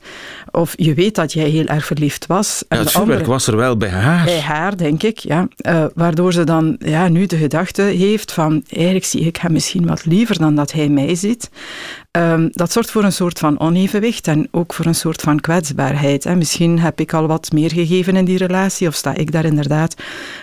of 0.50 0.74
je 0.76 0.94
weet 0.94 1.14
dat 1.14 1.32
jij 1.32 1.48
heel 1.48 1.66
erg 1.66 1.84
verliefd 1.84 2.26
was. 2.26 2.64
En 2.68 2.76
ja, 2.76 2.82
het 2.82 2.92
vuurwerk 2.92 3.12
andere, 3.18 3.32
was 3.32 3.46
er 3.46 3.56
wel 3.56 3.76
bij 3.76 3.88
haar. 3.88 4.24
Bij 4.24 4.40
haar, 4.40 4.76
denk 4.76 5.02
ik, 5.02 5.18
ja. 5.18 5.48
waardoor 5.94 6.32
ze 6.32 6.44
dan 6.44 6.76
ja, 6.78 7.08
nu 7.08 7.26
de 7.26 7.36
gedachte 7.36 7.82
heeft 7.82 8.32
van, 8.32 8.64
eigenlijk 8.68 9.04
zie 9.04 9.20
ik 9.20 9.36
hem 9.36 9.52
misschien 9.52 9.86
wat 9.86 10.04
liever 10.04 10.38
dan 10.38 10.54
dat 10.54 10.72
hij 10.72 10.88
mij 10.88 11.14
ziet. 11.14 11.50
Um, 12.16 12.48
dat 12.52 12.72
zorgt 12.72 12.90
voor 12.90 13.04
een 13.04 13.12
soort 13.12 13.38
van 13.38 13.60
onevenwicht 13.60 14.26
en 14.26 14.48
ook 14.50 14.74
voor 14.74 14.86
een 14.86 14.94
soort 14.94 15.20
van 15.20 15.40
kwetsbaarheid. 15.40 16.24
Hè. 16.24 16.36
Misschien 16.36 16.78
heb 16.78 17.00
ik 17.00 17.12
al 17.12 17.26
wat 17.26 17.52
meer 17.52 17.70
gegeven 17.70 18.16
in 18.16 18.24
die 18.24 18.38
relatie 18.38 18.88
of 18.88 18.94
sta 18.94 19.14
ik 19.14 19.32
daar 19.32 19.44
inderdaad 19.44 19.94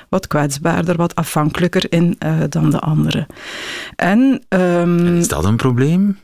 wat 0.10 0.28
kwetsbaarder, 0.28 0.96
wat 0.96 1.16
afhankelijker 1.16 1.86
in 1.90 2.18
uh, 2.26 2.34
dan 2.50 2.70
de 2.70 2.80
andere. 2.80 3.28
En, 3.96 4.42
um, 4.50 5.18
is 5.18 5.28
dat 5.28 5.46
een 5.46 5.56
probleem? 5.56 6.18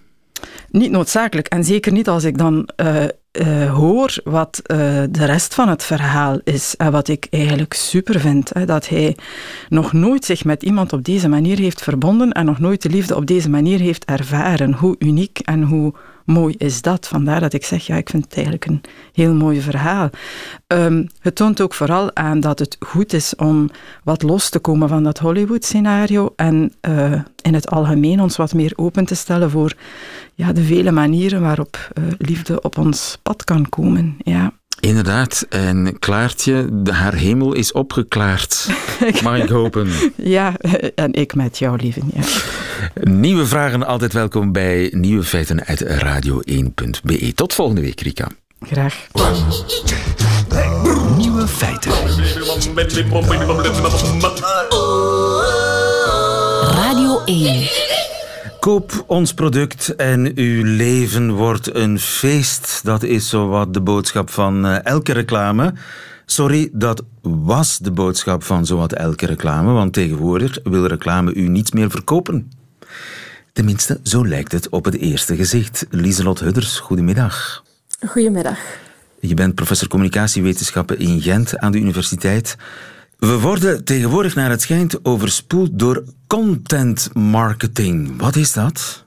Niet 0.70 0.92
noodzakelijk. 0.92 1.48
En 1.48 1.64
zeker 1.64 1.92
niet 1.92 2.10
als 2.10 2.24
ik 2.24 2.38
dan 2.38 2.70
uh, 2.78 3.04
uh, 3.32 3.74
hoor 3.76 4.16
wat 4.24 4.62
uh, 4.66 4.78
de 5.10 5.26
rest 5.26 5.54
van 5.54 5.70
het 5.70 5.84
verhaal 5.84 6.40
is. 6.44 6.76
En 6.76 6.92
wat 6.92 7.08
ik 7.08 7.28
eigenlijk 7.30 7.74
super 7.74 8.20
vind. 8.20 8.52
Dat 8.66 8.88
hij 8.88 9.18
nog 9.70 9.94
nooit 9.94 10.26
zich 10.26 10.46
met 10.46 10.64
iemand 10.64 10.94
op 10.94 11.04
deze 11.04 11.28
manier 11.28 11.60
heeft 11.60 11.82
verbonden 11.82 12.32
en 12.32 12.46
nog 12.46 12.60
nooit 12.60 12.82
de 12.82 12.90
liefde 12.90 13.16
op 13.16 13.26
deze 13.26 13.50
manier 13.50 13.80
heeft 13.80 14.06
ervaren. 14.06 14.74
Hoe 14.74 14.96
uniek 15.00 15.40
en 15.40 15.64
hoe 15.64 15.94
mooi 16.26 16.56
is 16.58 16.82
dat? 16.82 17.08
Vandaar 17.08 17.40
dat 17.40 17.54
ik 17.54 17.66
zeg, 17.66 17.86
ja, 17.86 17.96
ik 17.96 18.10
vind 18.10 18.24
het 18.24 18.34
eigenlijk 18.34 18.66
een 18.66 18.82
heel 19.14 19.34
mooi 19.34 19.62
verhaal. 19.62 20.10
Um, 20.68 21.08
het 21.20 21.36
toont 21.36 21.62
ook 21.62 21.74
vooral 21.74 22.16
aan 22.16 22.40
dat 22.40 22.60
het 22.60 22.78
goed 22.80 23.14
is 23.14 23.36
om 23.36 23.70
wat 24.04 24.22
los 24.22 24.50
te 24.50 24.60
komen 24.60 24.90
van 24.90 25.04
dat 25.04 25.20
Hollywood-scenario 25.20 26.34
en 26.36 26.74
uh, 26.90 27.22
in 27.42 27.54
het 27.54 27.70
algemeen 27.70 28.22
ons 28.22 28.38
wat 28.38 28.54
meer 28.54 28.74
open 28.76 29.06
te 29.06 29.16
stellen 29.16 29.50
voor 29.50 29.74
ja, 30.40 30.54
de 30.54 30.64
vele 30.64 30.92
manieren 30.92 31.42
waarop 31.42 31.92
uh, 31.94 32.04
liefde 32.18 32.62
op 32.62 32.78
ons 32.78 33.18
pad 33.24 33.44
kan 33.44 33.70
komen. 33.70 34.18
Ja. 34.24 34.54
Inderdaad, 34.80 35.46
en 35.50 36.00
Klaartje, 36.00 36.70
haar 36.92 37.14
hemel 37.14 37.54
is 37.54 37.72
opgeklaard. 37.72 38.68
Mag 39.24 39.38
ik 39.38 39.50
hopen? 39.50 39.88
Ja, 40.16 40.54
en 40.96 41.14
ik 41.14 41.36
met 41.36 41.58
jou, 41.58 41.78
lieve. 41.82 42.02
Ja. 42.14 42.22
Nieuwe 43.04 43.46
vragen 43.46 43.88
altijd 43.88 44.14
welkom 44.14 44.52
bij 44.52 44.94
Nieuwe 44.96 45.24
Feiten 45.24 45.66
uit 45.66 45.84
radio1.be. 45.84 47.34
Tot 47.36 47.54
volgende 47.54 47.82
week, 47.82 48.02
Rika. 48.02 48.28
Graag. 48.60 49.08
Nieuwe 51.18 51.48
Feiten. 51.48 51.92
Radio 56.62 57.22
1. 57.26 58.19
Koop 58.60 59.04
ons 59.08 59.34
product 59.34 59.96
en 59.96 60.32
uw 60.36 60.64
leven 60.64 61.32
wordt 61.32 61.76
een 61.76 62.00
feest. 62.00 62.82
Dat 62.84 63.04
is 63.04 63.30
zo 63.30 63.48
wat 63.48 63.74
de 63.74 63.82
boodschap 63.82 64.30
van 64.30 64.66
uh, 64.66 64.86
elke 64.86 65.14
reclame. 65.14 65.74
Sorry, 66.26 66.70
dat 66.72 67.04
was 67.22 67.78
de 67.78 67.92
boodschap 67.92 68.44
van 68.44 68.66
zowat 68.66 68.94
elke 68.94 69.26
reclame, 69.26 69.72
want 69.72 69.94
tegenwoordig 69.94 70.60
wil 70.64 70.86
reclame 70.86 71.34
u 71.34 71.48
niets 71.48 71.72
meer 71.72 71.90
verkopen. 71.90 72.52
Tenminste, 73.54 74.00
zo 74.04 74.28
lijkt 74.28 74.52
het 74.52 74.70
op 74.70 74.86
het 74.86 74.96
eerste 74.96 75.36
gezicht. 75.36 75.86
Lieselot 75.90 76.40
Hudders, 76.40 76.80
goedemiddag. 76.80 77.64
Goedemiddag. 78.08 78.58
Je 79.20 79.34
bent 79.34 79.56
professor 79.56 79.88
communicatiewetenschappen 79.88 81.00
in 81.00 81.22
Gent 81.22 81.58
aan 81.58 81.72
de 81.72 81.78
universiteit. 81.78 82.58
We 83.20 83.40
worden 83.40 83.84
tegenwoordig 83.84 84.36
naar 84.36 84.50
het 84.50 84.62
schijnt 84.62 85.06
overspoeld 85.06 85.80
door 85.80 86.04
content 86.28 87.10
marketing. 87.14 88.22
Wat 88.22 88.36
is 88.36 88.54
dat? 88.54 89.06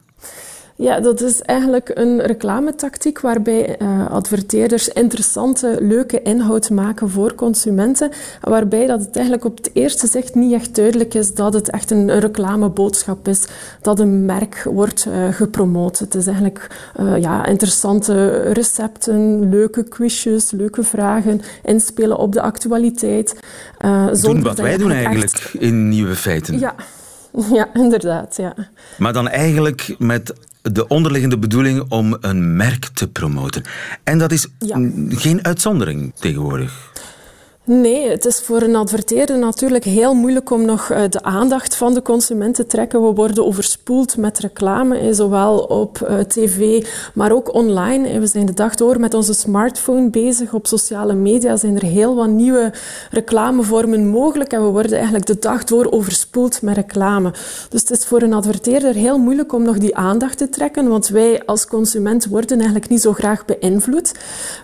Ja, 0.82 1.00
dat 1.00 1.20
is 1.20 1.42
eigenlijk 1.42 1.90
een 1.94 2.20
reclametactiek 2.20 3.20
waarbij 3.20 3.80
uh, 3.80 4.10
adverteerders 4.10 4.88
interessante, 4.88 5.76
leuke 5.80 6.22
inhoud 6.22 6.70
maken 6.70 7.10
voor 7.10 7.34
consumenten. 7.34 8.10
Waarbij 8.40 8.86
dat 8.86 9.00
het 9.00 9.14
eigenlijk 9.14 9.44
op 9.44 9.56
het 9.56 9.70
eerste 9.72 10.06
zicht 10.06 10.34
niet 10.34 10.52
echt 10.52 10.74
duidelijk 10.74 11.14
is 11.14 11.34
dat 11.34 11.54
het 11.54 11.70
echt 11.70 11.90
een, 11.90 12.20
reclameboodschap 12.20 13.28
is, 13.28 13.46
dat 13.80 14.00
een 14.00 14.24
merk 14.24 14.62
wordt 14.70 15.06
uh, 15.08 15.28
gepromoot. 15.34 15.98
Het 15.98 16.14
is 16.14 16.26
eigenlijk 16.26 16.90
uh, 17.00 17.18
ja, 17.20 17.46
interessante 17.46 18.36
recepten, 18.52 19.48
leuke 19.48 19.82
quizjes, 19.82 20.50
leuke 20.50 20.82
vragen, 20.82 21.40
inspelen 21.64 22.18
op 22.18 22.32
de 22.32 22.40
actualiteit. 22.40 23.36
doen 24.20 24.42
wat 24.42 24.58
wij 24.58 24.76
doen 24.76 24.90
eigenlijk 24.90 25.32
echt... 25.32 25.54
in 25.54 25.88
Nieuwe 25.88 26.14
Feiten. 26.14 26.58
Ja. 26.58 26.74
Ja, 27.52 27.68
inderdaad. 27.74 28.36
Ja. 28.36 28.54
Maar 28.98 29.12
dan 29.12 29.28
eigenlijk 29.28 29.94
met 29.98 30.34
de 30.62 30.88
onderliggende 30.88 31.38
bedoeling 31.38 31.84
om 31.88 32.16
een 32.20 32.56
merk 32.56 32.84
te 32.84 33.08
promoten. 33.08 33.62
En 34.04 34.18
dat 34.18 34.32
is 34.32 34.46
ja. 34.58 34.90
geen 35.08 35.44
uitzondering 35.44 36.12
tegenwoordig. 36.14 36.91
Nee, 37.64 38.08
het 38.08 38.24
is 38.24 38.40
voor 38.40 38.62
een 38.62 38.76
adverteerder 38.76 39.38
natuurlijk 39.38 39.84
heel 39.84 40.14
moeilijk 40.14 40.50
om 40.50 40.64
nog 40.64 40.90
eh, 40.90 41.02
de 41.08 41.22
aandacht 41.22 41.76
van 41.76 41.94
de 41.94 42.02
consument 42.02 42.54
te 42.54 42.66
trekken. 42.66 43.02
We 43.02 43.14
worden 43.14 43.46
overspoeld 43.46 44.16
met 44.16 44.38
reclame, 44.38 45.14
zowel 45.14 45.58
op 45.58 46.00
eh, 46.00 46.18
tv, 46.18 46.86
maar 47.14 47.32
ook 47.32 47.54
online. 47.54 48.20
We 48.20 48.26
zijn 48.26 48.46
de 48.46 48.54
dag 48.54 48.74
door 48.74 49.00
met 49.00 49.14
onze 49.14 49.34
smartphone 49.34 50.10
bezig. 50.10 50.52
Op 50.54 50.66
sociale 50.66 51.14
media 51.14 51.56
zijn 51.56 51.76
er 51.76 51.84
heel 51.84 52.14
wat 52.14 52.28
nieuwe 52.28 52.72
reclamevormen 53.10 54.08
mogelijk 54.08 54.52
en 54.52 54.64
we 54.64 54.70
worden 54.70 54.94
eigenlijk 54.96 55.26
de 55.26 55.38
dag 55.38 55.64
door 55.64 55.90
overspoeld 55.90 56.62
met 56.62 56.76
reclame. 56.76 57.30
Dus 57.68 57.80
het 57.80 57.90
is 57.90 58.04
voor 58.04 58.22
een 58.22 58.34
adverteerder 58.34 58.94
heel 58.94 59.18
moeilijk 59.18 59.52
om 59.52 59.62
nog 59.62 59.78
die 59.78 59.96
aandacht 59.96 60.38
te 60.38 60.48
trekken, 60.48 60.88
want 60.88 61.08
wij 61.08 61.44
als 61.44 61.66
consument 61.66 62.26
worden 62.26 62.56
eigenlijk 62.56 62.88
niet 62.88 63.00
zo 63.00 63.12
graag 63.12 63.44
beïnvloed. 63.44 64.12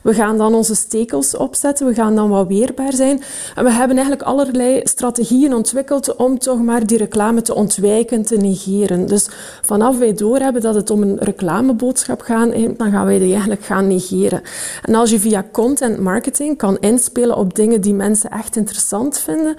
We 0.02 0.14
gaan 0.14 0.36
dan 0.36 0.54
onze 0.54 0.74
stekels 0.74 1.36
opzetten, 1.36 1.86
we 1.86 1.94
gaan 1.94 2.14
dan 2.14 2.28
wat 2.28 2.46
weerbaar 2.46 2.86
zijn. 2.94 3.22
En 3.54 3.64
we 3.64 3.70
hebben 3.70 3.96
eigenlijk 3.96 4.26
allerlei 4.28 4.80
strategieën 4.84 5.54
ontwikkeld 5.54 6.16
om 6.16 6.38
toch 6.38 6.62
maar 6.62 6.86
die 6.86 6.98
reclame 6.98 7.42
te 7.42 7.54
ontwijken, 7.54 8.22
te 8.22 8.36
negeren. 8.36 9.06
Dus 9.06 9.28
vanaf 9.62 9.98
wij 9.98 10.12
doorhebben 10.12 10.62
dat 10.62 10.74
het 10.74 10.90
om 10.90 11.02
een 11.02 11.18
reclameboodschap 11.18 12.20
gaat, 12.20 12.52
dan 12.76 12.90
gaan 12.90 13.06
wij 13.06 13.18
die 13.18 13.30
eigenlijk 13.30 13.64
gaan 13.64 13.86
negeren. 13.86 14.42
En 14.82 14.94
als 14.94 15.10
je 15.10 15.20
via 15.20 15.44
content 15.52 15.98
marketing 15.98 16.56
kan 16.56 16.78
inspelen 16.78 17.36
op 17.36 17.54
dingen 17.54 17.80
die 17.80 17.94
mensen 17.94 18.30
echt 18.30 18.56
interessant 18.56 19.18
vinden, 19.18 19.56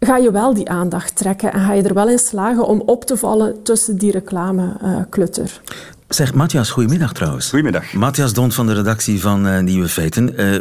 ga 0.00 0.16
je 0.16 0.30
wel 0.30 0.54
die 0.54 0.68
aandacht 0.68 1.16
trekken 1.16 1.52
en 1.52 1.60
ga 1.60 1.72
je 1.72 1.82
er 1.82 1.94
wel 1.94 2.08
in 2.08 2.18
slagen 2.18 2.66
om 2.66 2.82
op 2.86 3.04
te 3.04 3.16
vallen 3.16 3.62
tussen 3.62 3.98
die 3.98 4.10
reclameklutter. 4.10 5.60
Zeg, 6.08 6.34
Matthias, 6.34 6.70
goedemiddag 6.70 7.12
trouwens. 7.12 7.48
Goedemiddag. 7.48 7.92
Matthias 7.92 8.32
Dont 8.32 8.54
van 8.54 8.66
de 8.66 8.74
redactie 8.74 9.20
van 9.20 9.46
uh, 9.46 9.60
Nieuwe 9.60 9.88
Feiten. 9.88 10.40
Uh, 10.40 10.52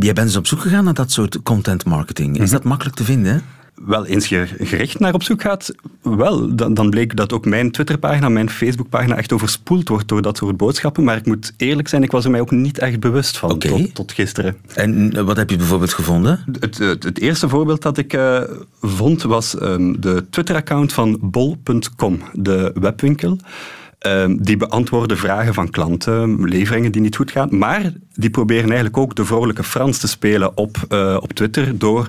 jij 0.00 0.12
bent 0.12 0.26
dus 0.26 0.36
op 0.36 0.46
zoek 0.46 0.60
gegaan 0.60 0.84
naar 0.84 0.94
dat 0.94 1.10
soort 1.10 1.42
content 1.42 1.84
marketing. 1.84 2.32
Is 2.32 2.38
mm 2.38 2.44
-hmm. 2.44 2.52
dat 2.52 2.64
makkelijk 2.64 2.96
te 2.96 3.04
vinden? 3.04 3.42
Wel, 3.84 4.06
eens 4.06 4.28
je 4.28 4.46
gericht 4.58 4.98
naar 4.98 5.14
op 5.14 5.22
zoek 5.22 5.42
gaat, 5.42 5.74
wel, 6.02 6.54
dan, 6.54 6.74
dan 6.74 6.90
bleek 6.90 7.16
dat 7.16 7.32
ook 7.32 7.44
mijn 7.44 7.70
Twitterpagina, 7.70 8.28
mijn 8.28 8.50
Facebookpagina 8.50 9.16
echt 9.16 9.32
overspoeld 9.32 9.88
wordt 9.88 10.08
door 10.08 10.22
dat 10.22 10.36
soort 10.36 10.56
boodschappen. 10.56 11.04
Maar 11.04 11.16
ik 11.16 11.26
moet 11.26 11.52
eerlijk 11.56 11.88
zijn, 11.88 12.02
ik 12.02 12.10
was 12.10 12.24
er 12.24 12.30
mij 12.30 12.40
ook 12.40 12.50
niet 12.50 12.78
echt 12.78 13.00
bewust 13.00 13.38
van 13.38 13.52
okay. 13.52 13.70
tot, 13.70 13.94
tot, 13.94 14.12
gisteren. 14.12 14.56
En 14.74 15.24
wat 15.24 15.36
heb 15.36 15.50
je 15.50 15.56
bijvoorbeeld 15.56 15.92
gevonden? 15.92 16.44
Het, 16.60 16.78
het, 16.78 17.02
het 17.02 17.18
eerste 17.18 17.48
voorbeeld 17.48 17.82
dat 17.82 17.98
ik 17.98 18.12
uh, 18.12 18.40
vond 18.80 19.22
was 19.22 19.60
um, 19.60 20.00
de 20.00 20.24
Twitter-account 20.30 20.92
van 20.92 21.18
bol.com, 21.20 22.20
de 22.32 22.72
webwinkel. 22.74 23.38
Um, 24.06 24.42
die 24.42 24.56
beantwoorden 24.56 25.16
vragen 25.16 25.54
van 25.54 25.70
klanten, 25.70 26.44
leveringen 26.48 26.92
die 26.92 27.00
niet 27.00 27.16
goed 27.16 27.30
gaan. 27.30 27.48
Maar 27.58 27.92
die 28.14 28.30
proberen 28.30 28.64
eigenlijk 28.64 28.96
ook 28.96 29.14
de 29.14 29.24
vrolijke 29.24 29.64
Frans 29.64 29.98
te 29.98 30.08
spelen 30.08 30.56
op, 30.56 30.76
uh, 30.88 31.16
op 31.20 31.32
Twitter 31.32 31.78
door 31.78 32.08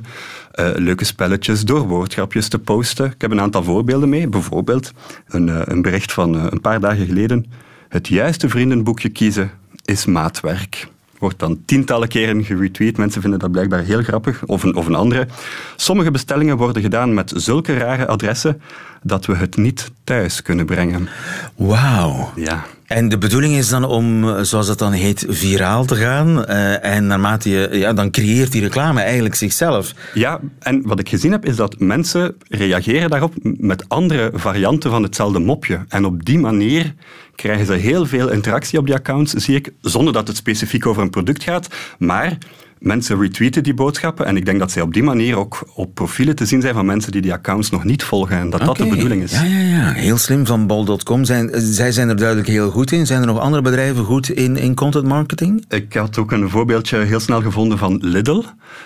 uh, 0.56 0.70
leuke 0.76 1.06
spelletjes, 1.06 1.66
door 1.66 1.88
woordgrapjes 1.88 2.48
te 2.48 2.60
posten. 2.60 3.06
Ik 3.06 3.22
heb 3.22 3.32
een 3.32 3.42
aantal 3.42 3.64
voorbeelden 3.64 4.10
mee. 4.10 4.28
Bijvoorbeeld 4.28 4.92
een, 5.28 5.48
uh, 5.48 5.62
een 5.64 5.82
bericht 5.82 6.12
van 6.12 6.34
een 6.34 6.62
paar 6.62 6.80
dagen 6.80 7.06
geleden. 7.06 7.46
Het 7.90 8.08
juiste 8.08 8.50
vriendenboekje 8.50 9.10
kiezen 9.10 9.52
is 9.86 10.06
maatwerk 10.06 10.88
wordt 11.20 11.40
dan 11.40 11.62
tientallen 11.66 12.08
keren 12.08 12.44
geretweet. 12.44 12.98
Mensen 12.98 13.22
vinden 13.22 13.40
dat 13.40 13.52
blijkbaar 13.52 13.84
heel 13.84 14.04
grappig. 14.04 14.46
Of 14.46 14.64
een, 14.64 14.76
of 14.76 14.86
een 14.86 14.96
andere. 14.96 15.28
Sommige 15.76 16.12
bestellingen 16.12 16.58
worden 16.58 16.82
gedaan 16.82 17.14
met 17.14 17.34
zulke 17.36 17.78
rare 17.78 18.08
adressen 18.08 18.62
dat 19.02 19.26
we 19.26 19.36
het 19.36 19.58
niet 19.58 19.92
thuis 20.04 20.42
kunnen 20.42 20.66
brengen. 20.66 21.10
Wauw. 21.56 22.32
Ja. 22.36 22.66
En 22.88 23.10
de 23.10 23.18
bedoeling 23.18 23.56
is 23.56 23.70
dan 23.70 23.84
om, 23.84 24.26
zoals 24.46 24.68
dat 24.68 24.80
dan 24.80 24.92
heet, 24.92 25.26
viraal 25.28 25.86
te 25.86 25.96
gaan. 25.96 26.28
Uh, 26.50 26.86
en 26.86 27.08
naarmate 27.08 27.50
je, 27.50 27.70
ja, 27.72 27.94
dan 27.94 28.12
creëert 28.12 28.52
die 28.52 28.62
reclame 28.62 29.02
eigenlijk 29.02 29.36
zichzelf. 29.36 29.94
Ja, 30.14 30.40
en 30.60 30.82
wat 30.86 31.00
ik 31.00 31.10
gezien 31.10 31.32
heb, 31.32 31.46
is 31.46 31.56
dat 31.56 31.80
mensen 31.80 32.36
reageren 32.48 33.10
daarop 33.10 33.34
met 33.42 33.90
andere 33.90 34.32
varianten 34.34 34.90
van 34.90 35.04
hetzelfde 35.04 35.40
mopje. 35.40 35.86
En 35.88 36.06
op 36.06 36.26
die 36.26 36.40
manier 36.40 36.94
krijgen 37.36 37.66
ze 37.66 37.74
heel 37.74 38.06
veel 38.06 38.30
interactie 38.30 38.80
op 38.80 38.86
die 38.86 38.96
accounts, 38.96 39.34
zie 39.34 39.56
ik, 39.56 39.72
zonder 39.82 40.14
dat 40.14 40.28
het 40.28 40.38
specifiek 40.38 40.86
over 40.86 41.02
een 41.02 41.10
product 41.10 41.44
gaat. 41.44 41.68
Maar 41.98 42.38
mensen 42.80 43.20
retweeten 43.20 43.64
die 43.64 43.74
boodschappen 43.74 44.26
en 44.26 44.38
ik 44.38 44.46
denk 44.46 44.60
dat 44.60 44.72
zij 44.72 44.82
op 44.82 44.94
die 44.94 45.04
manier 45.04 45.38
ook 45.38 45.68
op 45.74 45.94
profielen 45.94 46.36
te 46.36 46.46
zien 46.46 46.62
zijn 46.62 46.74
van 46.74 46.86
mensen 46.86 47.12
die 47.12 47.22
die 47.22 47.34
accounts 47.34 47.70
nog 47.70 47.84
niet 47.84 48.04
volgen 48.04 48.38
en 48.38 48.50
dat 48.50 48.62
okay. 48.62 48.68
dat 48.68 48.78
de 48.78 48.88
bedoeling 48.88 49.24
is. 49.24 49.32
Ja, 49.32 49.44
ja, 49.44 49.60
ja. 49.60 49.92
Heel 49.92 50.18
slim 50.18 50.46
van 50.46 50.68
bol.com. 50.68 51.26
Zijn, 51.26 51.52
zij 51.54 51.92
zijn 51.92 52.10
er 52.10 52.16
duidelijk 52.16 52.48
heel 52.48 52.70
goed 52.70 52.92
in. 52.92 53.06
Zijn 53.06 53.22
er 53.22 53.28
nog 53.28 53.40
andere 53.40 53.62
bedrijven 53.62 54.04
goed 54.04 54.30
in, 54.30 54.58
in 54.58 54.76
content 54.76 55.06
marketing? 55.06 55.66
Ik 55.70 55.94
had 55.94 56.18
ook 56.18 56.32
een 56.32 56.50
voorbeeldje 56.50 56.98
heel 56.98 57.20
snel 57.20 57.42
gevonden 57.42 57.78
van 57.78 58.00
Lidl. 58.02 58.44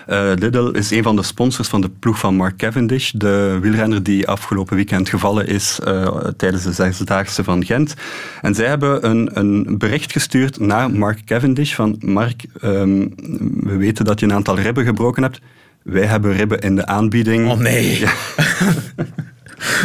Uh, 0.08 0.32
Lidl 0.34 0.68
is 0.68 0.90
een 0.90 1.02
van 1.02 1.16
de 1.16 1.22
sponsors 1.22 1.68
van 1.68 1.80
de 1.80 1.90
ploeg 1.98 2.18
van 2.18 2.34
Mark 2.34 2.56
Cavendish, 2.56 3.10
de 3.10 3.58
wielrenner 3.60 4.02
die 4.02 4.28
afgelopen 4.28 4.76
weekend 4.76 5.08
gevallen 5.08 5.46
is 5.46 5.80
uh, 5.84 6.16
tijdens 6.36 6.62
de 6.62 6.72
Zesdaagse 6.72 7.44
van 7.44 7.64
Gent. 7.64 7.94
En 8.40 8.54
zij 8.54 8.66
hebben 8.66 9.08
een, 9.08 9.30
een 9.32 9.78
bericht 9.78 10.12
gestuurd 10.12 10.58
naar 10.58 10.90
Mark 10.90 11.24
Cavendish 11.24 11.74
van 11.74 11.96
Mark, 12.00 12.44
um, 12.62 13.14
we 13.60 13.76
weten 13.82 14.04
dat 14.04 14.20
je 14.20 14.26
een 14.26 14.32
aantal 14.32 14.58
ribben 14.58 14.84
gebroken 14.84 15.22
hebt. 15.22 15.40
Wij 15.82 16.04
hebben 16.04 16.32
ribben 16.32 16.60
in 16.60 16.76
de 16.76 16.86
aanbieding. 16.86 17.50
Oh 17.50 17.58
nee. 17.58 17.98
Ja. 17.98 18.12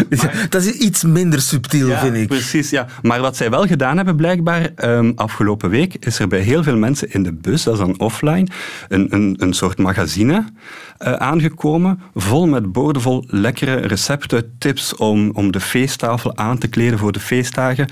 Maar, 0.09 0.45
dat 0.49 0.63
is 0.63 0.71
iets 0.71 1.03
minder 1.03 1.41
subtiel, 1.41 1.87
ja, 1.87 1.99
vind 1.99 2.15
ik. 2.15 2.27
Precies, 2.27 2.69
ja. 2.69 2.87
Maar 3.01 3.21
wat 3.21 3.37
zij 3.37 3.49
wel 3.49 3.65
gedaan 3.65 3.95
hebben, 3.95 4.15
blijkbaar, 4.15 4.69
um, 4.83 5.11
afgelopen 5.15 5.69
week, 5.69 5.95
is 5.99 6.19
er 6.19 6.27
bij 6.27 6.39
heel 6.39 6.63
veel 6.63 6.77
mensen 6.77 7.11
in 7.11 7.23
de 7.23 7.33
bus, 7.33 7.63
dat 7.63 7.73
is 7.73 7.79
dan 7.79 7.99
offline, 7.99 8.47
een, 8.87 9.07
een, 9.13 9.35
een 9.39 9.53
soort 9.53 9.77
magazine 9.77 10.45
uh, 10.99 11.13
aangekomen, 11.13 11.99
vol 12.15 12.47
met 12.47 12.71
boordevol 12.71 13.23
lekkere 13.27 13.75
recepten, 13.75 14.55
tips 14.57 14.95
om, 14.95 15.29
om 15.33 15.51
de 15.51 15.59
feesttafel 15.59 16.37
aan 16.37 16.57
te 16.57 16.67
kleden 16.67 16.99
voor 16.99 17.11
de 17.11 17.19
feestdagen. 17.19 17.87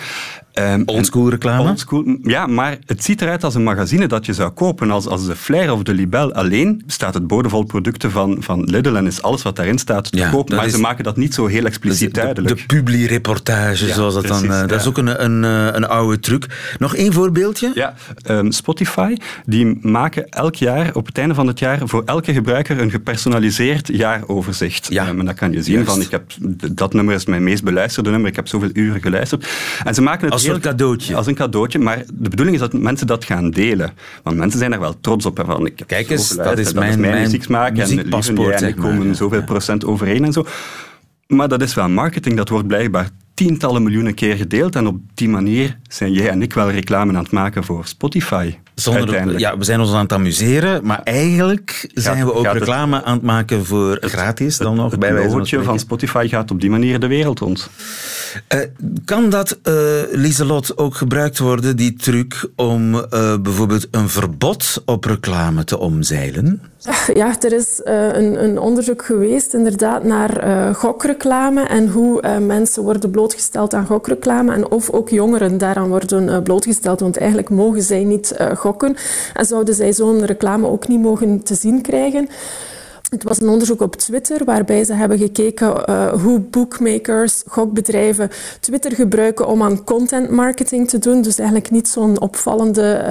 Um, 0.59 0.83
oldschool 0.85 1.29
reclame? 1.29 1.69
Oldschool, 1.69 2.17
ja, 2.23 2.47
maar 2.47 2.77
het 2.85 3.03
ziet 3.03 3.21
eruit 3.21 3.43
als 3.43 3.55
een 3.55 3.63
magazine 3.63 4.07
dat 4.07 4.25
je 4.25 4.33
zou 4.33 4.49
kopen. 4.49 4.91
Als, 4.91 5.07
als 5.07 5.25
de 5.25 5.35
Flair 5.35 5.71
of 5.71 5.83
de 5.83 5.93
Libel 5.93 6.33
alleen 6.33 6.83
staat 6.87 7.13
het 7.13 7.27
boordevol 7.27 7.63
producten 7.63 8.11
van, 8.11 8.37
van 8.39 8.63
Lidl 8.63 8.95
en 8.95 9.05
is 9.05 9.21
alles 9.21 9.41
wat 9.41 9.55
daarin 9.55 9.77
staat 9.77 10.11
te 10.11 10.17
ja, 10.17 10.29
koop. 10.29 10.49
Maar 10.49 10.69
ze 10.69 10.79
maken 10.79 11.03
dat 11.03 11.17
niet 11.17 11.33
zo 11.33 11.45
heel 11.45 11.65
expliciet 11.75 12.13
de, 12.13 12.21
duidelijk. 12.21 12.57
De, 12.57 12.65
publi-reportage, 12.65 13.85
ja, 13.85 13.93
zoals 13.93 14.13
dat 14.13 14.23
precies, 14.23 14.41
dan... 14.41 14.51
Uh, 14.51 14.59
ja. 14.59 14.65
Dat 14.67 14.79
is 14.79 14.87
ook 14.87 14.97
een, 14.97 15.23
een, 15.23 15.43
een 15.75 15.87
oude 15.87 16.19
truc. 16.19 16.45
Nog 16.77 16.95
één 16.95 17.13
voorbeeldje? 17.13 17.71
Ja, 17.73 17.93
um, 18.29 18.51
Spotify, 18.51 19.15
die 19.45 19.77
maken 19.81 20.29
elk 20.29 20.55
jaar, 20.55 20.95
op 20.95 21.05
het 21.05 21.17
einde 21.17 21.33
van 21.33 21.47
het 21.47 21.59
jaar, 21.59 21.79
voor 21.83 22.03
elke 22.05 22.33
gebruiker 22.33 22.81
een 22.81 22.91
gepersonaliseerd 22.91 23.87
jaaroverzicht. 23.87 24.87
Ja. 24.89 25.09
Um, 25.09 25.19
en 25.19 25.25
dat 25.25 25.35
kan 25.35 25.51
je 25.51 25.63
zien 25.63 25.73
Juist. 25.73 25.89
van, 25.89 26.01
ik 26.01 26.11
heb, 26.11 26.23
dat 26.71 26.93
nummer 26.93 27.15
is 27.15 27.25
mijn 27.25 27.43
meest 27.43 27.63
beluisterde 27.63 28.09
nummer, 28.09 28.29
ik 28.29 28.35
heb 28.35 28.47
zoveel 28.47 28.69
uren 28.73 29.01
geluisterd. 29.01 29.47
En 29.83 29.93
ze 29.93 30.01
maken 30.01 30.23
het 30.23 30.33
als 30.33 30.43
een 30.43 30.59
cadeautje. 30.59 31.15
Als 31.15 31.27
een 31.27 31.35
cadeautje, 31.35 31.79
maar 31.79 32.03
de 32.13 32.29
bedoeling 32.29 32.55
is 32.55 32.61
dat 32.61 32.73
mensen 32.73 33.07
dat 33.07 33.25
gaan 33.25 33.49
delen. 33.49 33.91
Want 34.23 34.37
mensen 34.37 34.59
zijn 34.59 34.73
er 34.73 34.79
wel 34.79 34.95
trots 35.01 35.25
op. 35.25 35.43
Van, 35.45 35.65
ik 35.65 35.83
Kijk 35.85 36.09
eens, 36.09 36.29
dat 36.35 36.57
is 36.57 36.73
mijn, 36.73 36.99
mijn 36.99 37.21
muzieksmaak 37.21 37.77
en 37.77 38.67
ik 38.67 38.75
komen 38.75 39.15
zoveel 39.15 39.43
procent 39.43 39.85
overeen 39.85 40.25
en 40.25 40.33
zo. 40.33 40.45
Maar 41.27 41.47
dat 41.47 41.61
is 41.61 41.73
wel 41.73 41.89
marketing, 41.89 42.35
dat 42.35 42.49
wordt 42.49 42.67
blijkbaar 42.67 43.09
tientallen 43.33 43.83
miljoenen 43.83 44.13
keer 44.13 44.35
gedeeld 44.35 44.75
en 44.75 44.87
op 44.87 44.99
die 45.13 45.29
manier 45.29 45.77
zijn 45.87 46.13
jij 46.13 46.29
en 46.29 46.41
ik 46.41 46.53
wel 46.53 46.71
reclame 46.71 47.13
aan 47.13 47.23
het 47.23 47.31
maken 47.31 47.63
voor 47.63 47.87
Spotify. 47.87 48.55
Zonder, 48.75 49.39
ja, 49.39 49.57
we 49.57 49.63
zijn 49.63 49.79
ons 49.79 49.93
aan 49.93 50.01
het 50.01 50.13
amuseren, 50.13 50.85
maar 50.85 51.01
eigenlijk 51.03 51.89
zijn 51.93 52.25
we 52.25 52.33
ook 52.33 52.45
reclame 52.45 52.95
het, 52.95 53.05
aan 53.05 53.13
het 53.13 53.23
maken 53.23 53.65
voor 53.65 53.91
het, 53.91 54.11
gratis 54.11 54.57
dan 54.57 54.75
nog. 54.75 54.91
Het 54.91 54.99
bij 54.99 55.13
logootje 55.13 55.63
van 55.63 55.79
Spotify 55.79 56.27
gaat 56.29 56.51
op 56.51 56.61
die 56.61 56.69
manier 56.69 56.99
de 56.99 57.07
wereld 57.07 57.39
rond. 57.39 57.69
Uh, 58.53 58.59
kan 59.05 59.29
dat, 59.29 59.59
uh, 59.63 59.73
Lieselot, 60.11 60.77
ook 60.77 60.95
gebruikt 60.95 61.39
worden, 61.39 61.75
die 61.75 61.93
truc, 61.93 62.49
om 62.55 62.95
uh, 62.95 63.01
bijvoorbeeld 63.37 63.87
een 63.91 64.09
verbod 64.09 64.81
op 64.85 65.05
reclame 65.05 65.63
te 65.63 65.79
omzeilen? 65.79 66.61
Ja, 67.13 67.41
er 67.41 67.53
is 67.53 67.81
een, 67.83 68.43
een, 68.43 68.59
onderzoek 68.59 69.05
geweest 69.05 69.53
inderdaad 69.53 70.03
naar 70.03 70.75
gokreclame 70.75 71.63
en 71.63 71.89
hoe 71.89 72.39
mensen 72.39 72.83
worden 72.83 73.11
blootgesteld 73.11 73.73
aan 73.73 73.85
gokreclame 73.85 74.53
en 74.53 74.71
of 74.71 74.89
ook 74.89 75.09
jongeren 75.09 75.57
daaraan 75.57 75.87
worden 75.87 76.43
blootgesteld, 76.43 76.99
want 76.99 77.17
eigenlijk 77.17 77.49
mogen 77.49 77.81
zij 77.81 78.03
niet 78.03 78.35
gokken 78.55 78.95
en 79.33 79.45
zouden 79.45 79.75
zij 79.75 79.93
zo'n 79.93 80.25
reclame 80.25 80.67
ook 80.67 80.87
niet 80.87 81.01
mogen 81.01 81.43
te 81.43 81.55
zien 81.55 81.81
krijgen. 81.81 82.29
Het 83.09 83.23
was 83.23 83.41
een 83.41 83.49
onderzoek 83.49 83.81
op 83.81 83.95
Twitter 83.95 84.45
waarbij 84.45 84.83
ze 84.83 84.93
hebben 84.93 85.17
gekeken 85.17 85.83
uh, 85.89 86.13
hoe 86.13 86.39
bookmakers, 86.39 87.43
gokbedrijven 87.47 88.29
Twitter 88.59 88.91
gebruiken 88.91 89.47
om 89.47 89.63
aan 89.63 89.83
content 89.83 90.29
marketing 90.29 90.89
te 90.89 90.99
doen. 90.99 91.21
Dus 91.21 91.37
eigenlijk 91.37 91.71
niet 91.71 91.87
zo'n 91.87 92.21
opvallende 92.21 93.05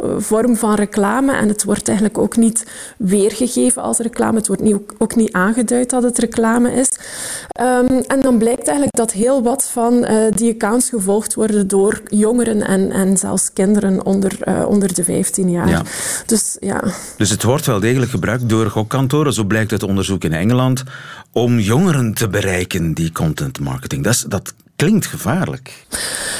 uh, 0.00 0.10
vorm 0.18 0.56
van 0.56 0.74
reclame. 0.74 1.32
En 1.32 1.48
het 1.48 1.64
wordt 1.64 1.88
eigenlijk 1.88 2.18
ook 2.18 2.36
niet 2.36 2.66
weergegeven 2.98 3.82
als 3.82 3.98
reclame. 3.98 4.36
Het 4.36 4.46
wordt 4.46 4.62
niet, 4.62 4.76
ook 4.98 5.14
niet 5.16 5.32
aangeduid 5.32 5.90
dat 5.90 6.02
het 6.02 6.18
reclame 6.18 6.72
is. 6.72 6.88
Um, 7.60 7.98
en 8.06 8.20
dan 8.20 8.38
blijkt 8.38 8.66
eigenlijk 8.66 8.96
dat 8.96 9.12
heel 9.12 9.42
wat 9.42 9.68
van 9.72 9.94
uh, 9.94 10.16
die 10.34 10.52
accounts 10.52 10.88
gevolgd 10.88 11.34
worden 11.34 11.68
door 11.68 12.00
jongeren 12.04 12.62
en, 12.66 12.90
en 12.90 13.16
zelfs 13.16 13.52
kinderen 13.52 14.06
onder, 14.06 14.38
onder 14.66 14.94
de 14.94 15.04
15 15.04 15.50
jaar. 15.50 15.68
Ja. 15.68 15.82
Dus, 16.26 16.56
ja. 16.60 16.82
dus 17.16 17.30
het 17.30 17.42
wordt 17.42 17.66
wel 17.66 17.80
degelijk 17.80 18.10
gebruikt 18.10 18.48
door 18.48 18.66
gokkantoren 18.66 19.21
zo 19.30 19.44
blijkt 19.44 19.72
uit 19.72 19.82
onderzoek 19.82 20.24
in 20.24 20.32
Engeland, 20.32 20.84
om 21.32 21.58
jongeren 21.58 22.14
te 22.14 22.28
bereiken, 22.28 22.92
die 22.92 23.12
content 23.12 23.60
marketing. 23.60 24.04
Dat, 24.04 24.14
is, 24.14 24.24
dat 24.28 24.54
klinkt 24.82 25.06
gevaarlijk. 25.06 25.84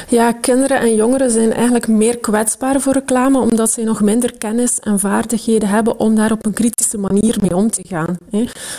Ja, 0.08 0.32
kinderen 0.32 0.80
en 0.80 0.94
jongeren 0.94 1.30
zijn 1.30 1.52
eigenlijk 1.52 1.88
meer 1.88 2.18
kwetsbaar 2.18 2.80
voor 2.80 2.92
reclame, 2.92 3.38
omdat 3.38 3.70
ze 3.70 3.82
nog 3.82 4.00
minder 4.00 4.32
kennis 4.38 4.80
en 4.80 4.98
vaardigheden 4.98 5.68
hebben 5.68 5.98
om 5.98 6.14
daar 6.14 6.32
op 6.32 6.46
een 6.46 6.52
kritische 6.52 6.98
manier 6.98 7.36
mee 7.40 7.56
om 7.56 7.70
te 7.70 7.82
gaan. 7.88 8.16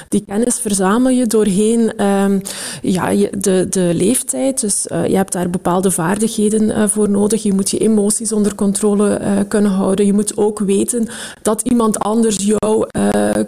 Die 0.09 0.23
kennis 0.27 0.59
verzamel 0.59 1.11
je 1.11 1.27
doorheen 1.27 2.05
um, 2.05 2.41
ja, 2.81 3.09
de, 3.37 3.67
de 3.69 3.91
leeftijd. 3.93 4.61
Dus 4.61 4.87
uh, 4.91 5.07
je 5.07 5.15
hebt 5.15 5.33
daar 5.33 5.49
bepaalde 5.49 5.91
vaardigheden 5.91 6.69
uh, 6.69 6.87
voor 6.87 7.09
nodig. 7.09 7.43
Je 7.43 7.53
moet 7.53 7.69
je 7.69 7.77
emoties 7.77 8.31
onder 8.31 8.55
controle 8.55 9.19
uh, 9.21 9.27
kunnen 9.47 9.71
houden. 9.71 10.05
Je 10.05 10.13
moet 10.13 10.37
ook 10.37 10.59
weten 10.59 11.07
dat 11.41 11.61
iemand 11.61 11.99
anders 11.99 12.35
jou 12.35 12.87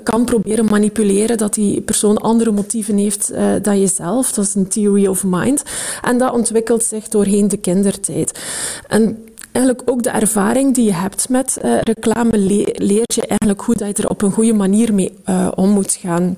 kan 0.04 0.25
proberen 0.25 0.65
manipuleren, 0.65 1.38
dat 1.38 1.54
die 1.54 1.82
persoon 1.82 2.17
andere 2.17 2.51
motieven 2.51 2.97
heeft 2.97 3.34
dan 3.62 3.80
jezelf. 3.80 4.32
Dat 4.32 4.45
is 4.45 4.56
een 4.56 4.67
theory 4.67 5.06
of 5.06 5.23
mind. 5.23 5.63
En 6.06 6.18
dat 6.18 6.34
ontwikkelt 6.34 6.84
zich 6.84 7.08
doorheen 7.08 7.48
de 7.48 7.58
kindertijd. 7.58 8.39
En 8.88 9.18
eigenlijk 9.52 9.89
ook 9.89 10.04
de 10.04 10.10
ervaring 10.10 10.76
die 10.76 10.86
je 10.86 10.94
hebt 10.94 11.30
met 11.30 11.58
uh, 11.65 11.82
reclame 11.82 12.38
le 12.38 12.70
leert 12.74 13.13
je 13.13 13.28
eigenlijk 13.28 13.62
hoe 13.62 13.76
dat 13.76 13.98
je 13.98 14.04
er 14.04 14.10
op 14.10 14.22
een 14.22 14.32
goede 14.32 14.54
manier 14.54 14.94
mee 14.94 15.13
uh, 15.30 15.52
om 15.56 15.70
moet 15.70 15.98
gaan. 16.02 16.38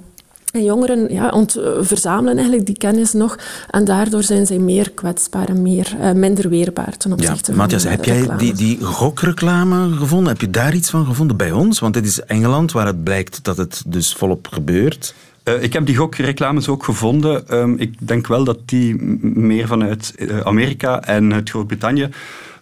En 0.51 0.63
jongeren 0.63 1.13
ja, 1.13 1.29
ont, 1.29 1.55
eh, 1.55 1.71
verzamelen 1.79 2.35
eigenlijk 2.35 2.65
die 2.65 2.77
kennis 2.77 3.13
nog 3.13 3.37
en 3.69 3.85
daardoor 3.85 4.23
zijn 4.23 4.45
zij 4.45 4.57
meer 4.57 4.91
kwetsbaar 4.91 5.49
en 5.49 5.61
meer, 5.61 5.95
uh, 6.01 6.11
minder 6.11 6.49
weerbaar 6.49 6.97
ten 6.97 7.11
opzichte 7.11 7.51
ja, 7.51 7.57
Matthias, 7.57 7.83
heb 7.83 8.05
jij 8.05 8.27
die, 8.37 8.53
die 8.53 8.83
gokreclame 8.83 9.95
gevonden? 9.95 10.27
Heb 10.27 10.41
je 10.41 10.49
daar 10.49 10.73
iets 10.73 10.89
van 10.89 11.05
gevonden 11.05 11.37
bij 11.37 11.51
ons? 11.51 11.79
Want 11.79 11.93
dit 11.93 12.05
is 12.05 12.21
Engeland, 12.21 12.71
waar 12.71 12.85
het 12.85 13.03
blijkt 13.03 13.43
dat 13.43 13.57
het 13.57 13.83
dus 13.87 14.13
volop 14.13 14.47
gebeurt. 14.47 15.13
Uh, 15.47 15.63
ik 15.63 15.73
heb 15.73 15.85
die 15.85 15.95
gokreclames 15.95 16.67
ook 16.67 16.83
gevonden. 16.83 17.57
Um, 17.57 17.75
ik 17.77 18.07
denk 18.07 18.27
wel 18.27 18.43
dat 18.43 18.59
die 18.65 18.95
meer 19.21 19.67
vanuit 19.67 20.15
Amerika 20.43 21.03
en 21.03 21.33
uit 21.33 21.49
Groot-Brittannië 21.49 22.09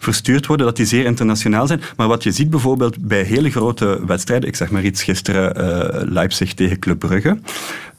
verstuurd 0.06 0.46
worden, 0.46 0.66
dat 0.66 0.76
die 0.76 0.86
zeer 0.86 1.06
internationaal 1.06 1.68
zijn. 1.68 1.82
Maar 1.98 2.08
wat 2.08 2.24
je 2.24 2.32
ziet 2.32 2.50
bijvoorbeeld 2.50 3.08
bij 3.08 3.22
hele 3.22 3.52
grote 3.52 4.06
wedstrijden, 4.06 4.50
ik 4.50 4.56
zeg 4.56 4.72
maar 4.72 4.84
iets 4.84 5.04
gisteren 5.04 5.46
uh, 5.58 6.12
Leipzig 6.12 6.54
tegen 6.54 6.80
Club 6.80 7.00
Brugge, 7.00 7.40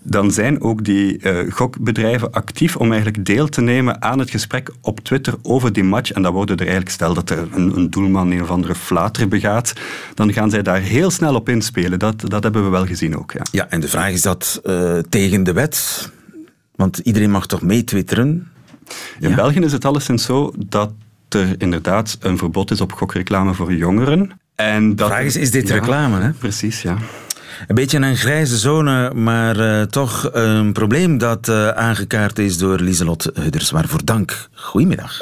dan 0.03 0.31
zijn 0.31 0.61
ook 0.61 0.85
die 0.85 1.19
uh, 1.23 1.53
gokbedrijven 1.53 2.33
actief 2.33 2.77
om 2.77 2.93
eigenlijk 2.93 3.25
deel 3.25 3.49
te 3.49 3.61
nemen 3.61 4.03
aan 4.03 4.19
het 4.19 4.31
gesprek 4.31 4.71
op 4.81 5.01
Twitter 5.01 5.35
over 5.43 5.73
die 5.73 5.85
match. 5.85 6.13
En 6.13 6.23
dan 6.23 6.33
worden 6.33 6.57
er 6.57 6.63
eigenlijk, 6.63 6.95
stel 6.95 7.15
dat 7.15 7.31
er 7.31 7.49
een, 7.53 7.77
een 7.77 7.91
doelman 7.91 8.31
een 8.31 8.43
of 8.43 8.51
andere 8.51 8.75
flater 8.75 9.29
begaat, 9.29 9.73
dan 10.15 10.33
gaan 10.33 10.51
zij 10.51 10.63
daar 10.63 10.81
heel 10.81 11.11
snel 11.11 11.35
op 11.35 11.49
inspelen. 11.49 11.99
Dat, 11.99 12.31
dat 12.31 12.43
hebben 12.43 12.65
we 12.65 12.71
wel 12.71 12.87
gezien 12.87 13.17
ook. 13.17 13.33
Ja, 13.33 13.43
ja 13.51 13.67
en 13.71 13.81
de 13.81 13.89
vraag 13.89 14.13
is 14.13 14.23
dat 14.23 14.61
uh, 14.65 14.99
tegen 15.09 15.45
de 15.45 15.53
wet? 15.53 16.11
Want 16.77 16.99
iedereen 16.99 17.31
mag 17.31 17.47
toch 17.47 17.63
meetwitteren? 17.63 18.49
In 19.21 19.29
ja. 19.29 19.35
België 19.35 19.61
is 19.61 19.73
het 19.73 19.85
alleszins 19.85 20.25
zo 20.25 20.53
dat 20.67 20.93
er 21.37 21.55
inderdaad 21.59 22.17
een 22.21 22.39
verbod 22.39 22.71
is 22.71 22.81
op 22.81 22.93
gokreclame 22.93 23.55
voor 23.55 23.73
jongeren. 23.73 24.41
En 24.55 24.89
dat, 24.89 25.09
de 25.09 25.15
vraag 25.15 25.25
is, 25.25 25.37
is 25.37 25.51
dit 25.51 25.71
reclame? 25.71 26.21
Hè? 26.21 26.31
Precies, 26.31 26.83
ja. 26.83 26.97
Een 27.67 27.75
beetje 27.75 27.99
een 27.99 28.17
grijze 28.17 28.59
zone, 28.59 29.15
maar 29.15 29.57
uh, 29.57 29.83
toch 29.83 30.29
een 30.33 30.73
probleem 30.73 31.19
dat 31.19 31.49
uh, 31.49 31.69
aangekaart 31.69 32.39
is 32.39 32.59
door 32.59 32.79
Lieselot 32.81 33.31
Hudders. 33.35 33.71
Waarvoor 33.71 34.05
dank. 34.05 34.49
Goedemiddag. 34.55 35.19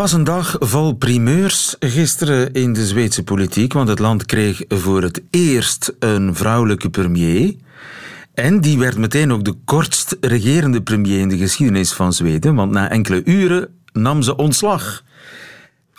Was 0.00 0.12
een 0.12 0.24
dag 0.24 0.56
vol 0.58 0.92
primeurs 0.92 1.76
gisteren 1.78 2.52
in 2.52 2.72
de 2.72 2.86
Zweedse 2.86 3.22
politiek, 3.22 3.72
want 3.72 3.88
het 3.88 3.98
land 3.98 4.26
kreeg 4.26 4.62
voor 4.68 5.02
het 5.02 5.22
eerst 5.30 5.92
een 5.98 6.34
vrouwelijke 6.34 6.90
premier. 6.90 7.54
En 8.34 8.60
die 8.60 8.78
werd 8.78 8.96
meteen 8.96 9.32
ook 9.32 9.44
de 9.44 9.54
kortst 9.64 10.16
regerende 10.20 10.82
premier 10.82 11.18
in 11.18 11.28
de 11.28 11.36
geschiedenis 11.36 11.92
van 11.92 12.12
Zweden, 12.12 12.54
want 12.54 12.72
na 12.72 12.90
enkele 12.90 13.24
uren 13.24 13.68
nam 13.92 14.22
ze 14.22 14.36
ontslag. 14.36 15.04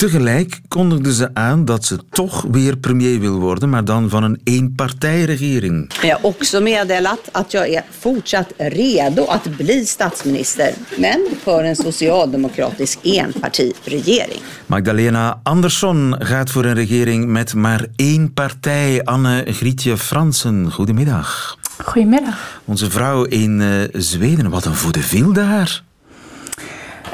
Tegelijk 0.01 0.61
kondigde 0.67 1.13
ze 1.13 1.29
aan 1.33 1.65
dat 1.65 1.85
ze 1.85 1.99
toch 2.09 2.45
weer 2.51 2.77
premier 2.77 3.19
wil 3.19 3.39
worden, 3.39 3.69
maar 3.69 3.85
dan 3.85 4.09
van 4.09 4.23
een 4.23 4.41
eenpartijregering. 4.43 5.91
Jag 6.01 6.17
har 6.17 6.25
också 6.25 6.61
meddelat 6.61 7.29
att 7.31 7.53
jag 7.53 7.69
är 7.69 7.83
fortsatt 7.99 8.53
redo 8.57 9.25
att 9.25 9.57
bli 9.57 9.85
statsminister, 9.85 10.73
men 10.97 11.19
för 11.43 11.63
en 11.63 11.75
socialdemokratisk 11.75 12.99
enpartiregering. 13.03 14.41
Magdalena 14.65 15.39
Andersson 15.43 16.15
gaat 16.19 16.49
voor 16.49 16.65
een 16.65 16.75
regering 16.75 17.27
met 17.27 17.53
maar 17.53 17.85
één 17.95 18.33
partij. 18.33 19.03
Anne 19.03 19.43
Grietje 19.47 19.97
Fransen, 19.97 20.71
goedemiddag. 20.71 21.57
Goedemiddag. 21.83 22.61
Onze 22.65 22.89
vrouw 22.89 23.23
in 23.23 23.59
uh, 23.59 23.83
Zweden, 23.91 24.49
wat 24.49 24.65
een 24.65 24.75
voede 24.75 24.99
viel 24.99 25.33
daar. 25.33 25.83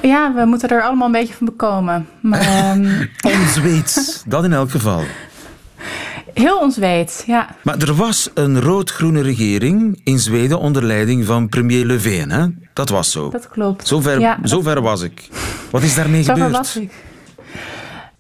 Ja, 0.02 0.34
we 0.34 0.46
moeten 0.46 0.70
er 0.70 0.84
allemaal 0.84 1.06
een 1.06 1.12
beetje 1.12 1.34
van 1.34 1.46
bekomen. 1.46 2.08
Maar, 2.20 2.76
um... 2.76 3.10
Onzweets, 3.22 4.24
dat 4.26 4.44
in 4.44 4.54
elk 4.54 4.72
geval. 4.72 5.04
Heel 6.34 6.58
onzweet, 6.58 7.24
ja. 7.28 7.48
Maar 7.64 7.78
er 7.78 7.94
was 7.94 8.30
een 8.34 8.62
rood-groene 8.62 9.22
regering 9.22 10.02
in 10.04 10.20
Zweden 10.20 10.60
onder 10.60 10.84
leiding 10.84 11.26
van 11.26 11.50
premier 11.50 11.86
Löfven, 11.86 12.30
hè? 12.30 12.46
Dat 12.74 12.90
was 12.90 13.12
zo. 13.12 13.30
Dat 13.30 13.48
klopt. 13.48 13.88
Zover, 13.88 14.20
ja, 14.20 14.38
zover 14.44 14.82
was 14.82 15.02
ik. 15.02 15.28
Wat 15.72 15.82
is 15.82 15.96
daarmee 15.96 16.24
zover 16.24 16.44
gebeurd? 16.44 16.58
was 16.58 16.76
ik. 16.76 16.92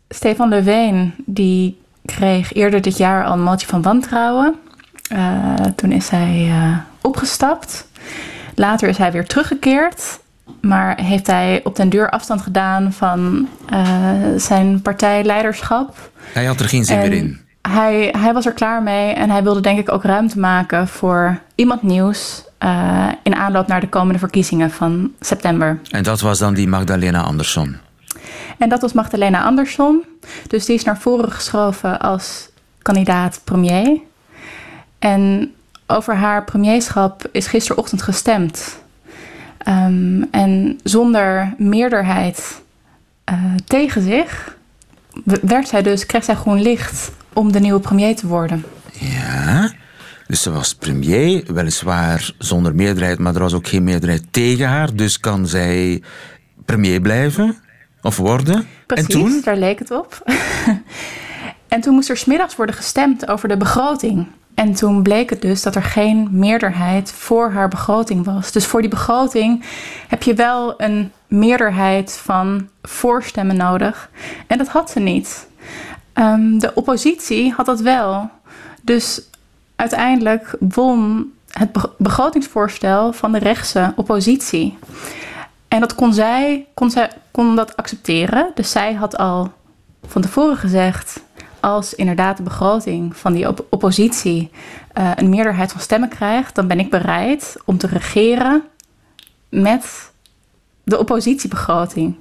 Stefan 0.10 0.50
Löfven, 0.50 1.24
die 1.26 1.78
kreeg 2.06 2.54
eerder 2.54 2.82
dit 2.82 2.98
jaar 2.98 3.26
al 3.26 3.34
een 3.34 3.44
motie 3.44 3.68
van 3.68 3.82
wantrouwen. 3.82 4.56
Uh, 5.14 5.54
toen 5.76 5.92
is 5.92 6.10
hij 6.10 6.46
uh, 6.48 6.78
opgestapt. 7.02 7.88
Later 8.56 8.90
is 8.90 8.98
hij 8.98 9.12
weer 9.12 9.28
teruggekeerd. 9.28 10.20
Maar 10.62 11.02
heeft 11.02 11.28
hij 11.28 11.62
op 11.64 11.76
den 11.76 11.90
duur 11.90 12.10
afstand 12.10 12.42
gedaan 12.42 12.94
van 12.94 13.48
uh, 13.74 13.80
zijn 14.38 14.82
partijleiderschap. 14.82 16.10
Hij 16.34 16.46
had 16.46 16.60
er 16.60 16.70
geen 16.70 16.86
zin 16.86 16.98
meer 16.98 17.14
in. 17.14 17.40
Hij, 17.62 18.14
hij 18.18 18.34
was 18.34 18.46
er 18.46 18.54
klaar 18.54 18.84
mee 18.84 19.14
en 19.14 19.30
hij 19.30 19.44
wilde 19.44 19.62
denk 19.62 19.80
ik 19.80 19.92
ook 19.92 20.04
ruimte 20.04 20.40
maken 20.40 20.88
voor 20.88 21.40
iemand 21.56 21.82
nieuws. 21.82 22.46
Uh, 22.64 23.08
in 23.24 23.36
aanloop 23.36 23.68
naar 23.68 23.80
de 23.80 23.90
komende 23.90 24.20
verkiezingen 24.20 24.72
van 24.72 25.12
september. 25.20 25.80
En 25.90 26.04
dat 26.04 26.22
was 26.22 26.40
dan 26.40 26.54
die 26.54 26.68
Magdalena 26.68 27.22
Andersson? 27.22 27.78
En 28.58 28.70
dat 28.70 28.82
was 28.82 28.94
Magdalena 28.94 29.44
Andersson. 29.44 30.04
Dus 30.48 30.66
die 30.66 30.76
is 30.76 30.84
naar 30.84 31.00
voren 31.00 31.32
geschoven 31.32 32.00
als 32.00 32.50
kandidaat 32.82 33.42
premier. 33.44 34.00
En 35.00 35.54
over 35.88 36.16
haar 36.16 36.44
premierschap 36.44 37.28
is 37.32 37.48
gisterochtend 37.48 38.02
gestemd. 38.02 38.80
Um, 39.68 40.28
en 40.32 40.80
zonder 40.84 41.54
meerderheid 41.58 42.62
uh, 43.30 43.56
tegen 43.66 44.02
zich 44.02 44.58
werd 45.24 45.68
zij 45.68 45.82
dus, 45.82 46.06
kreeg 46.06 46.24
zij 46.24 46.36
groen 46.36 46.62
licht 46.62 47.12
om 47.34 47.52
de 47.52 47.60
nieuwe 47.60 47.80
premier 47.80 48.16
te 48.16 48.28
worden. 48.28 48.64
Ja, 48.92 49.72
dus 50.28 50.42
ze 50.42 50.52
was 50.52 50.76
premier, 50.76 51.44
weliswaar 51.54 52.32
zonder 52.38 52.76
meerderheid, 52.76 53.20
maar 53.20 53.36
er 53.36 53.42
was 53.42 53.54
ook 53.54 53.68
geen 53.68 53.84
meerderheid 53.84 54.24
tegen 54.32 54.68
haar. 54.68 54.96
Dus 54.96 55.20
kan 55.20 55.48
zij 55.48 56.02
premier 56.66 57.02
blijven 57.02 57.58
of 58.02 58.18
worden. 58.18 58.68
Precies, 58.86 59.08
en 59.08 59.12
toen? 59.12 59.42
daar 59.44 59.58
leek 59.58 59.80
het 59.80 59.92
op. 59.92 60.24
en 61.68 61.82
toen 61.82 61.94
moest 61.94 62.10
er 62.10 62.18
smiddags 62.18 62.56
worden 62.56 62.76
gestemd 62.76 63.28
over 63.28 63.48
de 63.48 63.58
begroting. 63.58 64.28
En 64.58 64.74
toen 64.74 65.02
bleek 65.02 65.30
het 65.30 65.42
dus 65.42 65.62
dat 65.62 65.76
er 65.76 65.84
geen 65.84 66.28
meerderheid 66.32 67.12
voor 67.12 67.52
haar 67.52 67.68
begroting 67.68 68.26
was. 68.26 68.52
Dus 68.52 68.66
voor 68.66 68.82
die 68.82 68.90
begroting 68.90 69.64
heb 70.08 70.24
je 70.24 70.34
wel 70.34 70.82
een 70.82 71.12
meerderheid 71.28 72.12
van 72.24 72.70
voorstemmen 72.82 73.56
nodig. 73.56 74.10
En 74.48 74.58
dat 74.58 74.68
had 74.68 74.90
ze 74.90 75.00
niet. 75.00 75.48
Um, 76.14 76.60
de 76.60 76.74
oppositie 76.74 77.54
had 77.54 77.66
dat 77.66 77.80
wel. 77.80 78.30
Dus 78.82 79.22
uiteindelijk 79.76 80.56
won 80.60 81.32
het 81.52 81.70
begrotingsvoorstel 81.98 83.14
van 83.14 83.32
de 83.32 83.40
rechtse 83.40 83.94
oppositie. 83.96 84.78
En 85.68 85.80
dat 85.80 85.96
kon 85.96 86.14
zij, 86.14 86.66
kon 86.74 86.92
kon 87.32 87.56
dat 87.56 87.78
accepteren. 87.78 88.52
Dus 88.56 88.72
zij 88.72 88.94
had 88.94 89.18
al 89.18 89.52
van 90.08 90.22
tevoren 90.22 90.58
gezegd: 90.58 91.20
als 91.68 91.94
inderdaad 91.94 92.38
de 92.38 92.44
begroting 92.44 93.18
van 93.18 93.34
die 93.34 93.48
op 93.48 93.66
oppositie 93.70 94.50
uh, 94.98 95.12
een 95.16 95.30
meerderheid 95.30 95.72
van 95.72 95.82
stemmen 95.82 96.10
krijgt, 96.10 96.56
dan 96.56 96.68
ben 96.68 96.80
ik 96.80 96.90
bereid 96.90 97.58
om 97.66 97.78
te 97.78 97.88
regeren 97.88 98.64
met 99.50 100.12
de 100.84 101.00
oppositiebegroting. 101.00 102.16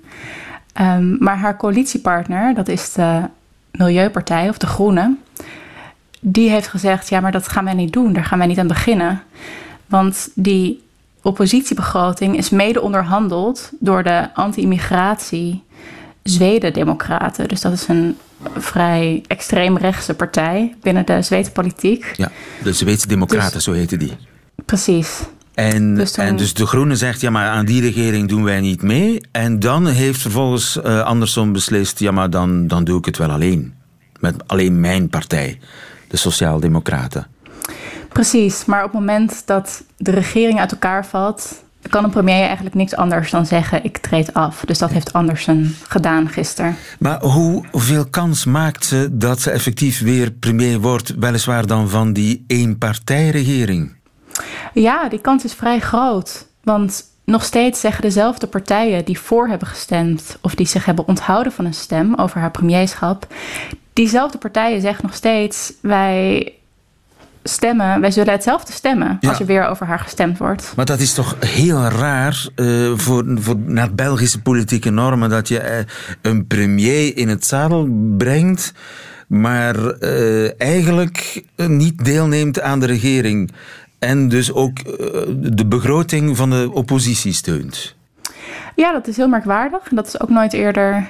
Um, 0.80 1.16
maar 1.20 1.36
haar 1.36 1.56
coalitiepartner, 1.56 2.54
dat 2.54 2.68
is 2.68 2.92
de 2.92 3.22
Milieupartij 3.70 4.48
of 4.48 4.58
de 4.58 4.66
Groenen, 4.66 5.18
die 6.20 6.50
heeft 6.50 6.68
gezegd: 6.68 7.08
ja, 7.08 7.20
maar 7.20 7.32
dat 7.32 7.48
gaan 7.48 7.64
wij 7.64 7.74
niet 7.74 7.92
doen, 7.92 8.12
daar 8.12 8.24
gaan 8.24 8.38
wij 8.38 8.46
niet 8.46 8.58
aan 8.58 8.66
beginnen. 8.66 9.22
Want 9.86 10.28
die 10.34 10.82
oppositiebegroting 11.22 12.36
is 12.36 12.50
mede 12.50 12.80
onderhandeld 12.80 13.70
door 13.80 14.02
de 14.02 14.28
anti-immigratie 14.34 15.64
Zweden-Democraten. 16.28 17.48
Dus 17.48 17.60
dat 17.60 17.72
is 17.72 17.88
een 17.88 18.16
vrij 18.56 19.22
extreemrechtse 19.26 20.14
partij 20.14 20.74
binnen 20.82 21.06
de 21.06 21.22
Zweedse 21.22 21.52
politiek. 21.52 22.12
Ja, 22.16 22.30
de 22.62 22.72
Zweedse 22.72 23.08
Democraten, 23.08 23.52
dus, 23.52 23.64
zo 23.64 23.72
heten 23.72 23.98
die. 23.98 24.12
Precies. 24.64 25.20
En 25.54 25.94
dus, 25.94 26.12
toen, 26.12 26.24
en 26.24 26.36
dus 26.36 26.54
de 26.54 26.66
Groene 26.66 26.96
zegt, 26.96 27.20
ja, 27.20 27.30
maar 27.30 27.48
aan 27.48 27.64
die 27.64 27.80
regering 27.80 28.28
doen 28.28 28.44
wij 28.44 28.60
niet 28.60 28.82
mee. 28.82 29.20
En 29.30 29.60
dan 29.60 29.86
heeft 29.86 30.20
vervolgens 30.20 30.76
uh, 30.76 31.00
Andersson 31.00 31.52
beslist, 31.52 31.98
ja, 31.98 32.10
maar 32.10 32.30
dan, 32.30 32.66
dan 32.66 32.84
doe 32.84 32.98
ik 32.98 33.04
het 33.04 33.16
wel 33.16 33.30
alleen. 33.30 33.74
Met 34.20 34.48
alleen 34.48 34.80
mijn 34.80 35.08
partij, 35.08 35.58
de 36.08 36.16
Sociaaldemocraten. 36.16 37.26
Precies, 38.08 38.64
maar 38.64 38.84
op 38.84 38.90
het 38.92 39.00
moment 39.00 39.42
dat 39.46 39.84
de 39.96 40.10
regering 40.10 40.60
uit 40.60 40.72
elkaar 40.72 41.06
valt, 41.06 41.64
kan 41.88 42.04
een 42.04 42.10
premier 42.10 42.42
eigenlijk 42.42 42.74
niks 42.74 42.96
anders 42.96 43.30
dan 43.30 43.46
zeggen: 43.46 43.84
ik 43.84 43.98
treed 43.98 44.34
af. 44.34 44.62
Dus 44.66 44.78
dat 44.78 44.90
heeft 44.90 45.12
Andersen 45.12 45.76
gedaan 45.88 46.28
gisteren. 46.28 46.76
Maar 46.98 47.20
hoeveel 47.22 48.06
kans 48.10 48.44
maakt 48.44 48.84
ze 48.84 49.08
dat 49.12 49.40
ze 49.40 49.50
effectief 49.50 50.00
weer 50.00 50.30
premier 50.30 50.80
wordt, 50.80 51.14
weliswaar 51.18 51.66
dan 51.66 51.88
van 51.88 52.12
die 52.12 52.44
eenpartijregering? 52.46 53.94
Ja, 54.72 55.08
die 55.08 55.20
kans 55.20 55.44
is 55.44 55.54
vrij 55.54 55.80
groot. 55.80 56.46
Want 56.62 57.04
nog 57.24 57.44
steeds 57.44 57.80
zeggen 57.80 58.02
dezelfde 58.02 58.46
partijen 58.46 59.04
die 59.04 59.18
voor 59.18 59.48
hebben 59.48 59.68
gestemd 59.68 60.38
of 60.40 60.54
die 60.54 60.66
zich 60.66 60.84
hebben 60.84 61.08
onthouden 61.08 61.52
van 61.52 61.64
een 61.64 61.74
stem 61.74 62.14
over 62.14 62.40
haar 62.40 62.50
premierschap, 62.50 63.26
diezelfde 63.92 64.38
partijen 64.38 64.80
zeggen 64.80 65.04
nog 65.04 65.14
steeds: 65.14 65.72
wij 65.80 66.52
stemmen, 67.48 68.00
wij 68.00 68.10
zullen 68.10 68.32
hetzelfde 68.32 68.72
stemmen 68.72 69.18
als 69.20 69.40
er 69.40 69.46
weer 69.46 69.66
over 69.66 69.86
haar 69.86 69.98
gestemd 69.98 70.38
wordt. 70.38 70.72
Maar 70.76 70.84
dat 70.84 71.00
is 71.00 71.14
toch 71.14 71.36
heel 71.40 71.82
raar 71.82 72.46
uh, 72.56 72.92
voor, 72.96 73.24
voor, 73.34 73.56
naar 73.58 73.94
Belgische 73.94 74.42
politieke 74.42 74.90
normen 74.90 75.30
dat 75.30 75.48
je 75.48 75.60
uh, 75.60 75.78
een 76.32 76.46
premier 76.46 77.16
in 77.16 77.28
het 77.28 77.46
zadel 77.46 77.88
brengt, 78.16 78.72
maar 79.26 79.76
uh, 80.00 80.60
eigenlijk 80.60 81.42
niet 81.56 82.04
deelneemt 82.04 82.60
aan 82.60 82.80
de 82.80 82.86
regering. 82.86 83.52
En 83.98 84.28
dus 84.28 84.52
ook 84.52 84.76
de 85.54 85.66
begroting 85.66 86.36
van 86.36 86.50
de 86.50 86.70
oppositie 86.72 87.32
steunt. 87.32 87.94
Ja, 88.74 88.92
dat 88.92 89.06
is 89.06 89.16
heel 89.16 89.28
merkwaardig. 89.28 89.80
Dat 89.90 90.06
is 90.06 90.20
ook 90.20 90.28
nooit 90.28 90.52
eerder 90.52 91.06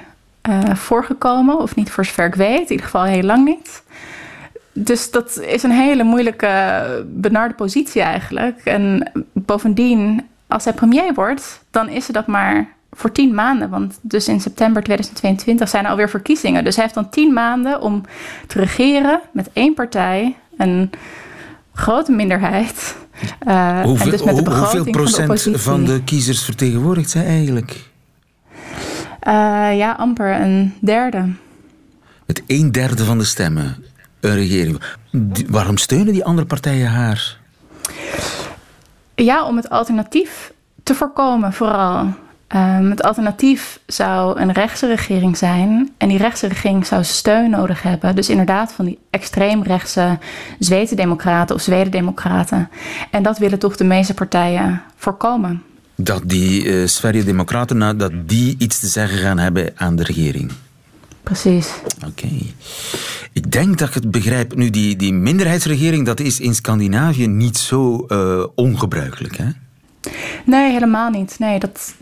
voorgekomen, 0.75 1.59
of 1.59 1.75
niet 1.75 1.91
voor 1.91 2.05
zover 2.05 2.27
ik 2.27 2.35
weet, 2.35 2.63
in 2.63 2.71
ieder 2.71 2.85
geval 2.85 3.05
heel 3.05 3.23
lang 3.23 3.45
niet. 3.45 3.83
Dus 4.79 5.11
dat 5.11 5.41
is 5.41 5.63
een 5.63 5.71
hele 5.71 6.03
moeilijke, 6.03 7.07
benarde 7.15 7.55
positie 7.55 8.03
eigenlijk. 8.03 8.61
En 8.65 9.11
bovendien, 9.33 10.27
als 10.47 10.65
hij 10.65 10.73
premier 10.73 11.15
wordt, 11.15 11.65
dan 11.71 11.89
is 11.89 12.05
ze 12.05 12.13
dat 12.13 12.27
maar 12.27 12.69
voor 12.93 13.13
tien 13.13 13.35
maanden. 13.35 13.71
Want 13.71 13.99
dus 14.03 14.29
in 14.29 14.41
september 14.41 14.83
2022 14.83 15.69
zijn 15.69 15.85
er 15.85 15.91
alweer 15.91 16.11
verkiezingen. 16.11 16.65
Dus 16.65 16.75
hij 16.75 16.85
heeft 16.85 16.97
dan 16.97 17.11
tien 17.11 17.33
maanden 17.33 17.81
om 17.81 18.03
te 18.47 18.59
regeren 18.59 19.21
met 19.33 19.51
één 19.53 19.75
partij, 19.75 20.37
een 20.57 20.91
grote 21.75 22.13
minderheid. 22.13 22.97
Uh, 23.47 23.83
hoeveel, 23.83 24.05
en 24.05 24.11
dus 24.11 24.23
met 24.23 24.45
de 24.45 24.51
hoeveel 24.51 24.85
procent 24.85 25.43
van 25.43 25.53
de, 25.53 25.59
van 25.59 25.85
de, 25.85 26.03
kiezers 26.05 26.45
vertegenwoordigt 26.45 27.11
zij 27.11 27.27
eigenlijk? 27.27 27.71
Uh, 27.71 29.33
ja, 29.77 29.93
amper 29.93 30.41
een 30.41 30.75
derde. 30.81 31.33
Met 32.27 32.43
een 32.47 32.73
derde 32.73 33.05
van 33.05 33.19
de 33.19 33.25
stemmen 33.25 33.85
regering. 34.35 34.81
waarom 35.49 35.77
steunen 35.77 36.13
die 36.13 36.25
andere 36.25 36.47
partijen 36.47 36.89
haar? 36.89 37.39
Ja, 39.15 39.45
om 39.45 39.57
het 39.57 39.71
alternatief 39.71 40.53
te 40.83 40.95
voorkomen, 40.95 41.53
vooral. 41.53 42.15
Um, 42.55 42.91
het 42.91 43.03
alternatief 43.03 43.81
zou 43.87 44.41
een 44.41 44.53
rechtse 44.53 44.87
regering 44.87 45.37
zijn. 45.37 45.93
En 45.97 46.09
die 46.09 46.19
rechtse 46.19 46.47
regering 46.47 46.87
zou 46.87 47.05
steun 47.05 47.51
nodig 47.51 47.83
hebben. 47.83 48.17
Dus 48.17 48.29
inderdaad 48.29 48.73
van 48.73 48.85
die 48.85 48.99
extreemrechtse 49.11 50.19
Zweden-democraten 50.59 51.55
of 51.55 51.63
Zweden-democraten. 51.63 52.69
En 53.11 53.23
dat 53.23 53.39
willen 53.39 53.59
toch 53.59 53.77
de 53.77 53.85
meeste 53.85 54.15
partijen 54.15 54.83
voorkomen. 54.97 55.63
Dat 55.97 56.23
die 56.25 56.65
uh, 56.65 56.87
Sverige-democraten 56.87 57.79
nou, 57.79 57.97
dat 57.97 58.13
die 58.29 58.55
iets 58.59 58.81
te 58.81 58.87
zeggen 58.87 59.19
gaan 59.19 59.39
hebben 59.39 59.73
aan 59.77 59.97
de 59.97 60.03
regering. 60.03 60.53
Precies. 61.27 61.69
Oké. 62.07 62.29
Ik 63.33 63.53
denk 63.53 63.79
dat 63.79 63.89
ik 63.89 63.95
het 63.95 64.11
begrijp. 64.11 64.55
Nu, 64.55 64.71
die, 64.71 64.97
die 64.97 65.13
minderheidsregering, 65.13 66.07
dat 66.07 66.21
is 66.21 66.41
in 66.41 66.55
Scandinavië 66.55 67.27
niet 67.27 67.59
zo 67.59 68.07
uh, 68.09 68.45
ongebruikelijk, 68.55 69.37
hè? 69.37 69.49
Nee, 70.45 70.73
helemaal 70.73 71.11
niet. 71.11 71.39
Nee, 71.39 71.59
dat, 71.59 71.95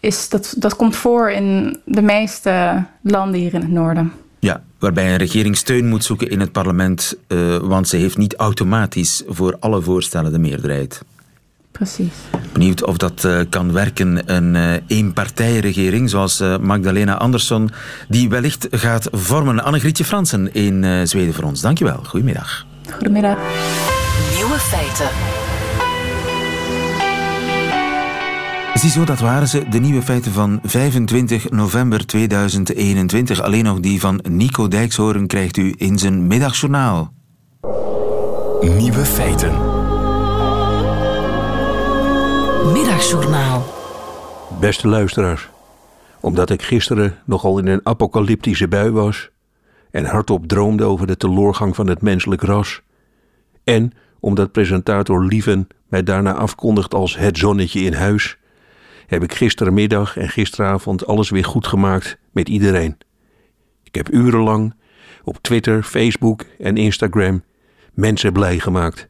is, 0.00 0.28
dat, 0.28 0.54
dat 0.58 0.76
komt 0.76 0.96
voor 0.96 1.30
in 1.30 1.78
de 1.84 2.02
meeste 2.02 2.84
landen 3.00 3.40
hier 3.40 3.54
in 3.54 3.60
het 3.60 3.70
noorden. 3.70 4.12
Ja, 4.38 4.62
waarbij 4.78 5.10
een 5.10 5.16
regering 5.16 5.56
steun 5.56 5.88
moet 5.88 6.04
zoeken 6.04 6.30
in 6.30 6.40
het 6.40 6.52
parlement, 6.52 7.14
uh, 7.28 7.56
want 7.56 7.88
ze 7.88 7.96
heeft 7.96 8.16
niet 8.16 8.34
automatisch 8.34 9.22
voor 9.26 9.56
alle 9.60 9.82
voorstellen 9.82 10.32
de 10.32 10.38
meerderheid. 10.38 11.02
Precies. 11.76 12.12
Benieuwd 12.52 12.84
of 12.84 12.96
dat 12.96 13.24
uh, 13.24 13.40
kan 13.48 13.72
werken, 13.72 14.34
een 14.34 14.54
uh, 14.54 14.72
eenpartijregering 14.86 16.10
zoals 16.10 16.40
uh, 16.40 16.58
Magdalena 16.58 17.14
Andersson, 17.14 17.70
die 18.08 18.28
wellicht 18.28 18.66
gaat 18.70 19.08
vormen. 19.12 19.64
Annegrietje 19.64 20.04
Fransen 20.04 20.54
in 20.54 21.08
Zweden 21.08 21.34
voor 21.34 21.44
ons. 21.44 21.60
Dankjewel. 21.60 22.00
Goedemiddag. 22.04 22.66
Goedemiddag. 22.90 23.38
Nieuwe 24.34 24.58
feiten. 24.58 25.08
Ziezo, 28.78 29.04
dat 29.04 29.20
waren 29.20 29.48
ze, 29.48 29.64
de 29.70 29.78
nieuwe 29.78 30.02
feiten 30.02 30.32
van 30.32 30.60
25 30.62 31.50
november 31.50 32.06
2021. 32.06 33.42
Alleen 33.42 33.64
nog 33.64 33.80
die 33.80 34.00
van 34.00 34.20
Nico 34.28 34.68
Dijkshoorn 34.68 35.26
krijgt 35.26 35.56
u 35.56 35.74
in 35.76 35.98
zijn 35.98 36.26
middagjournaal. 36.26 37.12
Nieuwe 38.60 39.04
feiten. 39.04 39.65
Middagjournaal. 42.72 43.64
Beste 44.60 44.88
luisteraars, 44.88 45.48
omdat 46.20 46.50
ik 46.50 46.62
gisteren 46.62 47.18
nogal 47.24 47.58
in 47.58 47.66
een 47.66 47.80
apocalyptische 47.82 48.68
bui 48.68 48.90
was 48.90 49.30
en 49.90 50.04
hardop 50.04 50.46
droomde 50.46 50.84
over 50.84 51.06
de 51.06 51.16
teloorgang 51.16 51.74
van 51.74 51.86
het 51.86 52.02
menselijk 52.02 52.42
ras, 52.42 52.82
en 53.64 53.92
omdat 54.20 54.52
presentator 54.52 55.24
Lieven 55.24 55.68
mij 55.88 56.02
daarna 56.02 56.34
afkondigt 56.34 56.94
als 56.94 57.16
het 57.16 57.38
zonnetje 57.38 57.80
in 57.80 57.92
huis, 57.92 58.36
heb 59.06 59.22
ik 59.22 59.34
gistermiddag 59.34 60.16
en 60.16 60.28
gisteravond 60.28 61.06
alles 61.06 61.30
weer 61.30 61.44
goed 61.44 61.66
gemaakt 61.66 62.18
met 62.32 62.48
iedereen. 62.48 62.98
Ik 63.82 63.94
heb 63.94 64.12
urenlang 64.12 64.74
op 65.24 65.38
Twitter, 65.40 65.82
Facebook 65.82 66.44
en 66.58 66.76
Instagram 66.76 67.42
mensen 67.94 68.32
blij 68.32 68.58
gemaakt. 68.58 69.08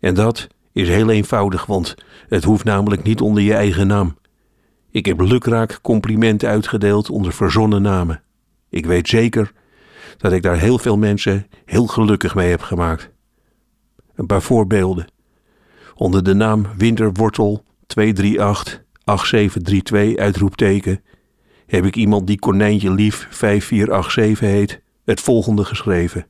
En 0.00 0.14
dat 0.14 0.48
is 0.72 0.88
heel 0.88 1.10
eenvoudig, 1.10 1.66
want 1.66 1.94
het 2.28 2.44
hoeft 2.44 2.64
namelijk 2.64 3.02
niet 3.02 3.20
onder 3.20 3.42
je 3.42 3.54
eigen 3.54 3.86
naam. 3.86 4.16
Ik 4.90 5.06
heb 5.06 5.20
lukraak 5.20 5.78
complimenten 5.82 6.48
uitgedeeld 6.48 7.10
onder 7.10 7.32
verzonnen 7.32 7.82
namen. 7.82 8.22
Ik 8.68 8.86
weet 8.86 9.08
zeker 9.08 9.52
dat 10.16 10.32
ik 10.32 10.42
daar 10.42 10.58
heel 10.58 10.78
veel 10.78 10.96
mensen 10.96 11.46
heel 11.64 11.86
gelukkig 11.86 12.34
mee 12.34 12.50
heb 12.50 12.62
gemaakt. 12.62 13.10
Een 14.14 14.26
paar 14.26 14.42
voorbeelden. 14.42 15.06
Onder 15.94 16.24
de 16.24 16.34
naam 16.34 16.66
Winterwortel 16.76 17.64
238 17.86 18.82
8732 19.04 20.16
uitroepteken 20.16 21.02
heb 21.66 21.84
ik 21.84 21.96
iemand 21.96 22.26
die 22.26 22.38
Konijntje 22.38 22.90
Lief 22.90 23.26
5487 23.30 24.48
heet 24.48 24.82
het 25.04 25.20
volgende 25.20 25.64
geschreven. 25.64 26.26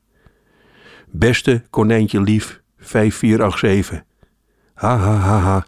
Beste 1.07 1.63
Konijntje 1.69 2.21
Lief 2.21 2.61
5487 2.77 4.07
Ha 4.79 4.97
ha 4.97 5.15
ha 5.15 5.39
ha. 5.39 5.65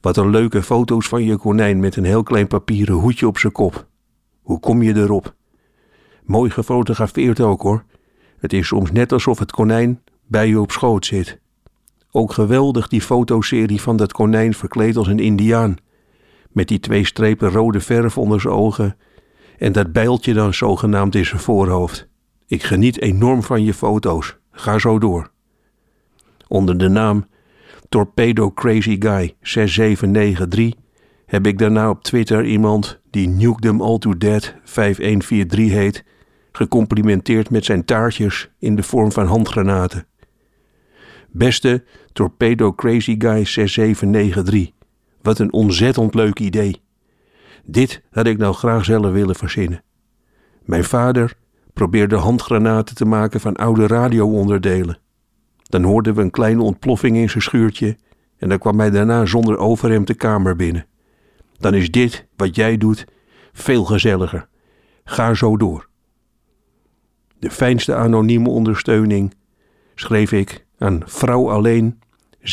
Wat 0.00 0.16
een 0.16 0.30
leuke 0.30 0.62
foto's 0.62 1.08
van 1.08 1.24
je 1.24 1.36
konijn 1.36 1.80
met 1.80 1.96
een 1.96 2.04
heel 2.04 2.22
klein 2.22 2.46
papieren 2.46 2.94
hoedje 2.94 3.26
op 3.26 3.38
zijn 3.38 3.52
kop. 3.52 3.86
Hoe 4.42 4.60
kom 4.60 4.82
je 4.82 4.94
erop? 4.94 5.34
Mooi 6.24 6.50
gefotografeerd 6.50 7.40
ook 7.40 7.62
hoor. 7.62 7.84
Het 8.38 8.52
is 8.52 8.66
soms 8.66 8.92
net 8.92 9.12
alsof 9.12 9.38
het 9.38 9.52
konijn 9.52 10.02
bij 10.26 10.48
je 10.48 10.60
op 10.60 10.70
schoot 10.70 11.06
zit. 11.06 11.40
Ook 12.10 12.32
geweldig 12.32 12.88
die 12.88 13.00
fotoserie 13.00 13.80
van 13.80 13.96
dat 13.96 14.12
konijn 14.12 14.54
verkleed 14.54 14.96
als 14.96 15.06
een 15.06 15.18
indiaan. 15.18 15.76
Met 16.52 16.68
die 16.68 16.80
twee 16.80 17.06
strepen 17.06 17.50
rode 17.50 17.80
verf 17.80 18.18
onder 18.18 18.40
zijn 18.40 18.54
ogen 18.54 18.96
en 19.58 19.72
dat 19.72 19.92
bijltje 19.92 20.34
dan 20.34 20.54
zogenaamd 20.54 21.14
in 21.14 21.26
zijn 21.26 21.40
voorhoofd. 21.40 22.08
Ik 22.46 22.62
geniet 22.62 23.00
enorm 23.00 23.42
van 23.42 23.64
je 23.64 23.74
foto's. 23.74 24.36
Ga 24.50 24.78
zo 24.78 24.98
door. 24.98 25.30
Onder 26.48 26.78
de 26.78 26.88
naam 26.88 27.26
Torpedo 27.88 28.50
Crazy 28.50 28.96
Guy 28.98 29.36
6793 29.40 30.72
heb 31.26 31.46
ik 31.46 31.58
daarna 31.58 31.90
op 31.90 32.02
Twitter 32.02 32.44
iemand 32.44 33.00
die 33.10 33.28
Nuke 33.28 33.60
Them 33.60 33.80
All 33.80 33.98
To 33.98 34.16
Dead 34.16 34.54
5143 34.64 35.70
heet, 35.70 36.04
gecomplimenteerd 36.52 37.50
met 37.50 37.64
zijn 37.64 37.84
taartjes 37.84 38.50
in 38.58 38.76
de 38.76 38.82
vorm 38.82 39.12
van 39.12 39.26
handgranaten. 39.26 40.06
Beste 41.30 41.84
Torpedo 42.12 42.72
Crazy 42.72 43.14
Guy 43.18 43.44
6793, 43.44 44.70
wat 45.22 45.38
een 45.38 45.52
ontzettend 45.52 46.14
leuk 46.14 46.38
idee. 46.38 46.82
Dit 47.64 48.02
had 48.10 48.26
ik 48.26 48.38
nou 48.38 48.54
graag 48.54 48.84
zelf 48.84 49.12
willen 49.12 49.34
verzinnen. 49.34 49.82
Mijn 50.64 50.84
vader 50.84 51.34
probeerde 51.72 52.16
handgranaten 52.16 52.94
te 52.94 53.04
maken 53.04 53.40
van 53.40 53.56
oude 53.56 53.86
radioonderdelen. 53.86 54.98
Dan 55.74 55.82
hoorden 55.82 56.14
we 56.14 56.22
een 56.22 56.30
kleine 56.30 56.62
ontploffing 56.62 57.16
in 57.16 57.30
zijn 57.30 57.42
schuurtje 57.42 57.96
en 58.38 58.48
dan 58.48 58.58
kwam 58.58 58.78
hij 58.78 58.90
daarna 58.90 59.26
zonder 59.26 59.58
overhemd 59.58 60.06
de 60.06 60.14
kamer 60.14 60.56
binnen. 60.56 60.86
Dan 61.58 61.74
is 61.74 61.90
dit, 61.90 62.26
wat 62.36 62.56
jij 62.56 62.76
doet, 62.76 63.06
veel 63.52 63.84
gezelliger. 63.84 64.48
Ga 65.04 65.34
zo 65.34 65.56
door. 65.56 65.88
De 67.38 67.50
fijnste 67.50 67.94
anonieme 67.94 68.48
ondersteuning 68.48 69.34
schreef 69.94 70.32
ik 70.32 70.66
aan 70.78 71.02
vrouw 71.04 71.50
alleen 71.50 71.98
7724567. 72.40 72.44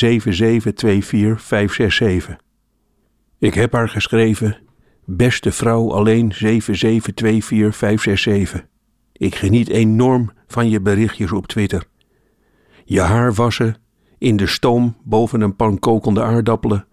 Ik 3.40 3.54
heb 3.54 3.74
haar 3.74 3.90
geschreven: 3.90 4.58
Beste 5.06 5.52
vrouw 5.52 5.92
alleen 5.92 6.34
7724567. 6.34 6.38
Ik 9.14 9.36
geniet 9.36 9.70
enorm 9.70 10.32
van 10.48 10.70
je 10.70 10.82
berichtjes 10.82 11.32
op 11.32 11.48
Twitter. 11.48 11.90
Je 12.91 13.01
haar 13.01 13.34
wassen 13.34 13.75
in 14.17 14.38
de 14.38 14.47
stoom 14.47 14.95
boven 15.04 15.41
een 15.41 15.56
pan 15.56 15.80
kokende 15.80 16.23
aardappelen, 16.23 16.86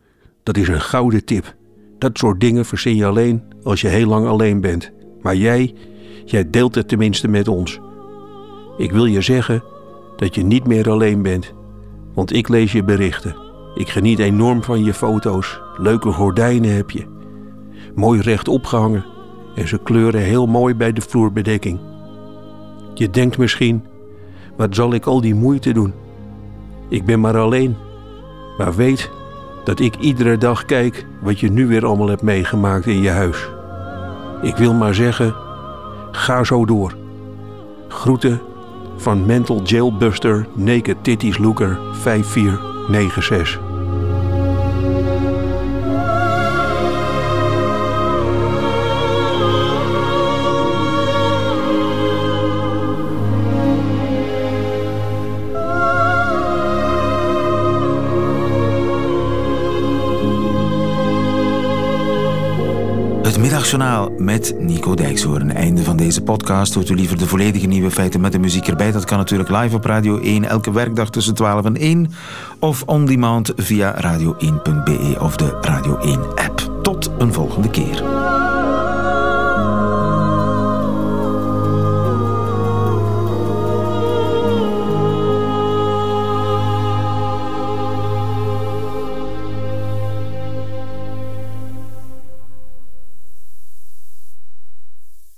dat 0.42 0.56
is 0.56 0.68
een 0.68 0.80
gouden 0.80 1.24
tip. 1.24 1.56
Dat 1.98 2.18
soort 2.18 2.40
dingen 2.40 2.64
verzin 2.64 2.96
je 2.96 3.06
alleen 3.06 3.42
als 3.62 3.80
je 3.80 3.88
heel 3.88 4.06
lang 4.06 4.26
alleen 4.26 4.60
bent. 4.60 4.92
Maar 5.22 5.36
jij, 5.36 5.74
jij 6.24 6.50
deelt 6.50 6.74
het 6.74 6.88
tenminste 6.88 7.28
met 7.28 7.48
ons. 7.48 7.80
Ik 8.76 8.92
wil 8.92 9.04
je 9.04 9.20
zeggen 9.20 9.62
dat 10.16 10.34
je 10.34 10.42
niet 10.42 10.66
meer 10.66 10.90
alleen 10.90 11.22
bent. 11.22 11.52
Want 12.14 12.32
ik 12.32 12.48
lees 12.48 12.72
je 12.72 12.84
berichten. 12.84 13.36
Ik 13.74 13.88
geniet 13.88 14.18
enorm 14.18 14.62
van 14.62 14.84
je 14.84 14.94
foto's. 14.94 15.60
Leuke 15.76 16.12
gordijnen 16.12 16.74
heb 16.74 16.90
je. 16.90 17.06
Mooi 17.94 18.20
recht 18.20 18.48
opgehangen. 18.48 19.04
En 19.54 19.68
ze 19.68 19.82
kleuren 19.82 20.22
heel 20.22 20.46
mooi 20.46 20.74
bij 20.74 20.92
de 20.92 21.00
vloerbedekking. 21.00 21.80
Je 22.94 23.10
denkt 23.10 23.38
misschien, 23.38 23.84
wat 24.58 24.74
zal 24.74 24.94
ik 24.94 25.06
al 25.06 25.20
die 25.20 25.34
moeite 25.34 25.72
doen? 25.72 25.92
Ik 26.88 27.04
ben 27.04 27.20
maar 27.20 27.36
alleen. 27.36 27.76
Maar 28.56 28.74
weet 28.74 29.10
dat 29.64 29.80
ik 29.80 29.96
iedere 29.96 30.38
dag 30.38 30.64
kijk 30.64 31.06
wat 31.20 31.40
je 31.40 31.50
nu 31.50 31.66
weer 31.66 31.86
allemaal 31.86 32.08
hebt 32.08 32.22
meegemaakt 32.22 32.86
in 32.86 33.00
je 33.00 33.10
huis. 33.10 33.48
Ik 34.42 34.56
wil 34.56 34.74
maar 34.74 34.94
zeggen, 34.94 35.34
ga 36.10 36.44
zo 36.44 36.64
door. 36.64 36.96
Groeten 37.88 38.40
van 38.96 39.26
Mental 39.26 39.62
Jailbuster 39.62 40.46
Naked 40.54 40.96
Titties 41.02 41.38
Looker 41.38 41.78
5496. 41.92 43.67
Middagjournaal 63.40 64.12
met 64.16 64.54
Nico 64.58 64.94
Dijkshoorn. 64.94 65.52
Einde 65.52 65.82
van 65.82 65.96
deze 65.96 66.22
podcast. 66.22 66.74
Hoort 66.74 66.88
u 66.88 66.94
liever 66.94 67.18
de 67.18 67.26
volledige 67.26 67.66
nieuwe 67.66 67.90
feiten 67.90 68.20
met 68.20 68.32
de 68.32 68.38
muziek 68.38 68.68
erbij? 68.68 68.92
Dat 68.92 69.04
kan 69.04 69.18
natuurlijk 69.18 69.48
live 69.48 69.76
op 69.76 69.84
Radio 69.84 70.18
1 70.18 70.44
elke 70.44 70.72
werkdag 70.72 71.10
tussen 71.10 71.34
12 71.34 71.64
en 71.64 71.76
1. 71.76 72.12
Of 72.58 72.82
on 72.82 73.04
demand 73.04 73.52
via 73.56 73.94
radio1.be 74.02 75.16
of 75.20 75.36
de 75.36 75.58
Radio 75.60 75.98
1 75.98 76.20
app. 76.34 76.70
Tot 76.82 77.10
een 77.18 77.32
volgende 77.32 77.70
keer. 77.70 78.17